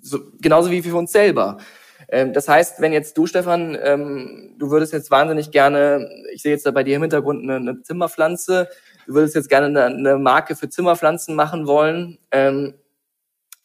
so, 0.00 0.18
genauso 0.40 0.70
wie 0.70 0.82
für 0.82 0.96
uns 0.96 1.12
selber. 1.12 1.58
Ähm, 2.08 2.32
das 2.32 2.48
heißt, 2.48 2.80
wenn 2.80 2.92
jetzt 2.92 3.16
du, 3.18 3.26
Stefan, 3.26 3.76
ähm, 3.80 4.54
du 4.58 4.70
würdest 4.70 4.92
jetzt 4.92 5.10
wahnsinnig 5.10 5.50
gerne, 5.50 6.08
ich 6.32 6.42
sehe 6.42 6.52
jetzt 6.52 6.66
da 6.66 6.70
bei 6.70 6.84
dir 6.84 6.96
im 6.96 7.02
Hintergrund 7.02 7.42
eine, 7.42 7.56
eine 7.56 7.82
Zimmerpflanze, 7.82 8.68
du 9.06 9.14
würdest 9.14 9.34
jetzt 9.34 9.48
gerne 9.48 9.66
eine, 9.66 9.84
eine 9.84 10.18
Marke 10.18 10.56
für 10.56 10.68
Zimmerpflanzen 10.68 11.34
machen 11.34 11.66
wollen, 11.66 12.18
ähm, 12.30 12.74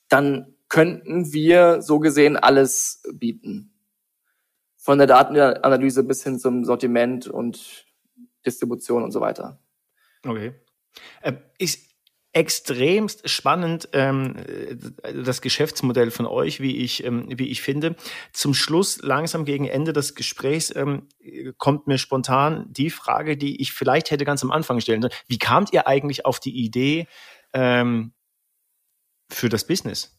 dann 0.10 0.56
könnten 0.69 1.34
wir 1.34 1.82
so 1.82 1.99
gesehen 1.99 2.38
alles 2.38 3.04
bieten 3.13 3.71
von 4.82 4.97
der 4.97 5.06
Datenanalyse 5.06 6.04
bis 6.04 6.23
hin 6.23 6.39
zum 6.39 6.65
Sortiment 6.65 7.27
und 7.27 7.86
Distribution 8.45 9.04
und 9.04 9.12
so 9.12 9.21
weiter. 9.21 9.60
Okay. 10.25 10.54
Äh, 11.21 11.34
ist 11.60 11.90
extremst 12.34 13.30
spannend 13.30 13.89
ähm, 13.91 14.36
das 15.13 15.41
Geschäftsmodell 15.41 16.12
von 16.12 16.26
euch, 16.26 16.62
wie 16.62 16.78
ich 16.78 17.04
ähm, 17.04 17.28
wie 17.28 17.50
ich 17.50 17.62
finde. 17.62 17.96
Zum 18.32 18.54
Schluss 18.54 19.02
langsam 19.02 19.44
gegen 19.44 19.67
Ende 19.67 19.91
des 19.91 20.15
Gesprächs 20.15 20.74
ähm, 20.76 21.08
kommt 21.58 21.88
mir 21.88 21.98
spontan 21.98 22.65
die 22.70 22.89
Frage, 22.89 23.36
die 23.36 23.62
ich 23.62 23.74
vielleicht 23.74 24.12
hätte 24.12 24.24
ganz 24.24 24.44
am 24.44 24.52
Anfang 24.52 24.80
stellen 24.80 25.02
sollen. 25.02 25.13
Wie 25.28 25.39
kamt 25.39 25.74
ihr 25.74 25.88
eigentlich 25.88 26.26
auf 26.26 26.39
die 26.39 26.56
Idee 26.56 27.08
ähm, 27.54 28.13
für 29.30 29.50
das 29.50 29.67
Business? 29.67 30.17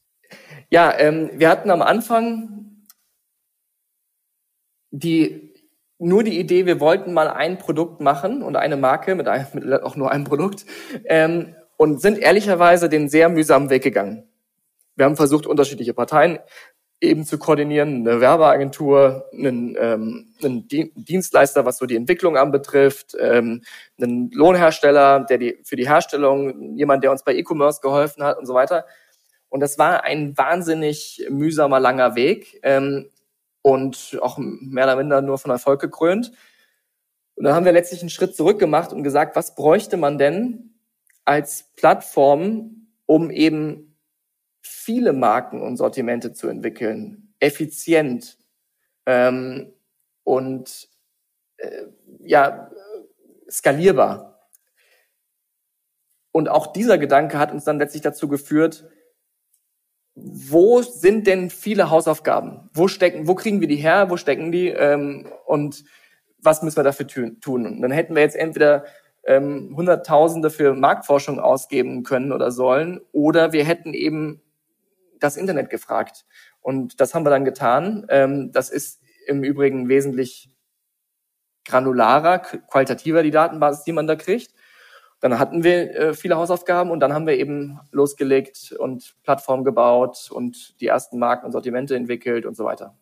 Ja, 0.70 0.96
ähm, 0.98 1.30
wir 1.34 1.48
hatten 1.48 1.70
am 1.70 1.82
Anfang 1.82 2.86
die 4.90 5.50
nur 5.98 6.24
die 6.24 6.38
Idee, 6.38 6.66
wir 6.66 6.80
wollten 6.80 7.12
mal 7.14 7.28
ein 7.28 7.58
Produkt 7.58 8.00
machen 8.00 8.42
und 8.42 8.56
eine 8.56 8.76
Marke 8.76 9.14
mit, 9.14 9.28
ein, 9.28 9.46
mit 9.52 9.82
auch 9.82 9.94
nur 9.94 10.10
einem 10.10 10.24
Produkt 10.24 10.66
ähm, 11.04 11.54
und 11.82 12.00
sind 12.00 12.16
ehrlicherweise 12.16 12.88
den 12.88 13.08
sehr 13.08 13.28
mühsamen 13.28 13.68
Weg 13.68 13.82
gegangen. 13.82 14.22
Wir 14.94 15.04
haben 15.04 15.16
versucht, 15.16 15.48
unterschiedliche 15.48 15.94
Parteien 15.94 16.38
eben 17.00 17.24
zu 17.24 17.38
koordinieren, 17.38 18.06
eine 18.06 18.20
Werbeagentur, 18.20 19.28
einen, 19.32 19.74
ähm, 19.76 20.32
einen 20.40 20.68
Dienstleister, 20.68 21.66
was 21.66 21.78
so 21.78 21.86
die 21.86 21.96
Entwicklung 21.96 22.36
anbetrifft, 22.36 23.16
ähm, 23.18 23.64
einen 24.00 24.30
Lohnhersteller, 24.30 25.26
der 25.28 25.38
die 25.38 25.58
für 25.64 25.74
die 25.74 25.88
Herstellung, 25.88 26.76
jemand, 26.76 27.02
der 27.02 27.10
uns 27.10 27.24
bei 27.24 27.34
E-Commerce 27.34 27.80
geholfen 27.80 28.22
hat 28.22 28.38
und 28.38 28.46
so 28.46 28.54
weiter. 28.54 28.86
Und 29.48 29.58
das 29.58 29.76
war 29.76 30.04
ein 30.04 30.38
wahnsinnig 30.38 31.26
mühsamer, 31.30 31.80
langer 31.80 32.14
Weg. 32.14 32.60
Ähm, 32.62 33.10
und 33.62 34.18
auch 34.22 34.38
mehr 34.38 34.84
oder 34.84 34.94
minder 34.94 35.20
nur 35.20 35.38
von 35.38 35.50
Erfolg 35.50 35.80
gekrönt. 35.80 36.30
Und 37.34 37.42
dann 37.42 37.56
haben 37.56 37.64
wir 37.64 37.72
letztlich 37.72 38.02
einen 38.02 38.10
Schritt 38.10 38.36
zurück 38.36 38.60
gemacht 38.60 38.92
und 38.92 39.02
gesagt, 39.02 39.34
was 39.34 39.56
bräuchte 39.56 39.96
man 39.96 40.16
denn 40.16 40.71
als 41.24 41.72
Plattform, 41.76 42.88
um 43.06 43.30
eben 43.30 43.96
viele 44.60 45.12
Marken 45.12 45.60
und 45.62 45.76
Sortimente 45.76 46.32
zu 46.32 46.48
entwickeln, 46.48 47.34
effizient 47.40 48.38
ähm, 49.06 49.72
und 50.24 50.88
äh, 51.58 51.86
ja 52.20 52.70
skalierbar. 53.50 54.48
Und 56.32 56.48
auch 56.48 56.72
dieser 56.72 56.96
Gedanke 56.96 57.38
hat 57.38 57.52
uns 57.52 57.64
dann 57.64 57.78
letztlich 57.78 58.02
dazu 58.02 58.26
geführt, 58.26 58.88
wo 60.14 60.82
sind 60.82 61.26
denn 61.26 61.50
viele 61.50 61.90
Hausaufgaben? 61.90 62.70
Wo 62.74 62.88
stecken, 62.88 63.26
wo 63.28 63.34
kriegen 63.34 63.60
wir 63.60 63.68
die 63.68 63.76
her? 63.76 64.10
Wo 64.10 64.16
stecken 64.16 64.52
die? 64.52 64.68
Ähm, 64.68 65.26
und 65.46 65.84
was 66.38 66.62
müssen 66.62 66.76
wir 66.76 66.84
dafür 66.84 67.06
tun? 67.06 67.66
Und 67.66 67.82
dann 67.82 67.90
hätten 67.90 68.14
wir 68.14 68.22
jetzt 68.22 68.36
entweder 68.36 68.84
ähm, 69.24 69.74
Hunderttausende 69.76 70.50
für 70.50 70.74
Marktforschung 70.74 71.40
ausgeben 71.40 72.02
können 72.02 72.32
oder 72.32 72.50
sollen, 72.50 73.00
oder 73.12 73.52
wir 73.52 73.64
hätten 73.64 73.94
eben 73.94 74.42
das 75.20 75.36
Internet 75.36 75.70
gefragt. 75.70 76.24
Und 76.60 77.00
das 77.00 77.14
haben 77.14 77.24
wir 77.24 77.30
dann 77.30 77.44
getan. 77.44 78.06
Ähm, 78.08 78.52
das 78.52 78.70
ist 78.70 79.00
im 79.26 79.44
Übrigen 79.44 79.88
wesentlich 79.88 80.50
granularer, 81.64 82.40
qualitativer 82.40 83.22
die 83.22 83.30
Datenbasis, 83.30 83.84
die 83.84 83.92
man 83.92 84.06
da 84.06 84.16
kriegt. 84.16 84.52
Dann 85.20 85.38
hatten 85.38 85.62
wir 85.62 85.94
äh, 85.94 86.14
viele 86.14 86.36
Hausaufgaben 86.36 86.90
und 86.90 86.98
dann 86.98 87.12
haben 87.12 87.28
wir 87.28 87.34
eben 87.34 87.78
losgelegt 87.92 88.74
und 88.76 89.14
Plattformen 89.22 89.64
gebaut 89.64 90.28
und 90.32 90.80
die 90.80 90.88
ersten 90.88 91.20
Marken 91.20 91.46
und 91.46 91.52
Sortimente 91.52 91.94
entwickelt 91.94 92.44
und 92.44 92.56
so 92.56 92.64
weiter. 92.64 92.96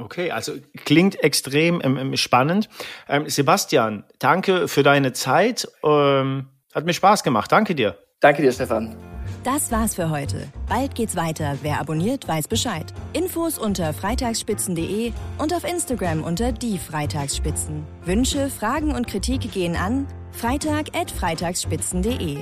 Okay, 0.00 0.30
also 0.30 0.52
klingt 0.84 1.22
extrem 1.22 1.80
ähm, 1.82 2.16
spannend. 2.16 2.68
Ähm, 3.08 3.28
Sebastian, 3.28 4.04
danke 4.18 4.68
für 4.68 4.82
deine 4.82 5.12
Zeit. 5.12 5.68
Ähm, 5.84 6.46
hat 6.74 6.84
mir 6.84 6.94
Spaß 6.94 7.22
gemacht. 7.22 7.52
Danke 7.52 7.74
dir. 7.74 7.96
Danke 8.20 8.42
dir, 8.42 8.52
Stefan. 8.52 8.96
Das 9.44 9.72
war's 9.72 9.94
für 9.94 10.10
heute. 10.10 10.48
Bald 10.68 10.94
geht's 10.94 11.16
weiter. 11.16 11.56
Wer 11.62 11.80
abonniert, 11.80 12.28
weiß 12.28 12.46
Bescheid. 12.46 12.92
Infos 13.14 13.58
unter 13.58 13.94
freitagsspitzen.de 13.94 15.12
und 15.38 15.54
auf 15.54 15.64
Instagram 15.64 16.22
unter 16.22 16.52
die 16.52 16.76
Freitagsspitzen. 16.78 17.86
Wünsche, 18.04 18.50
Fragen 18.50 18.94
und 18.94 19.06
Kritik 19.06 19.50
gehen 19.52 19.76
an 19.76 20.06
freitag@freitagsspitzen.de. 20.32 22.36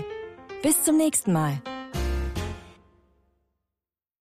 Bis 0.62 0.82
zum 0.82 0.96
nächsten 0.96 1.32
Mal. 1.32 1.62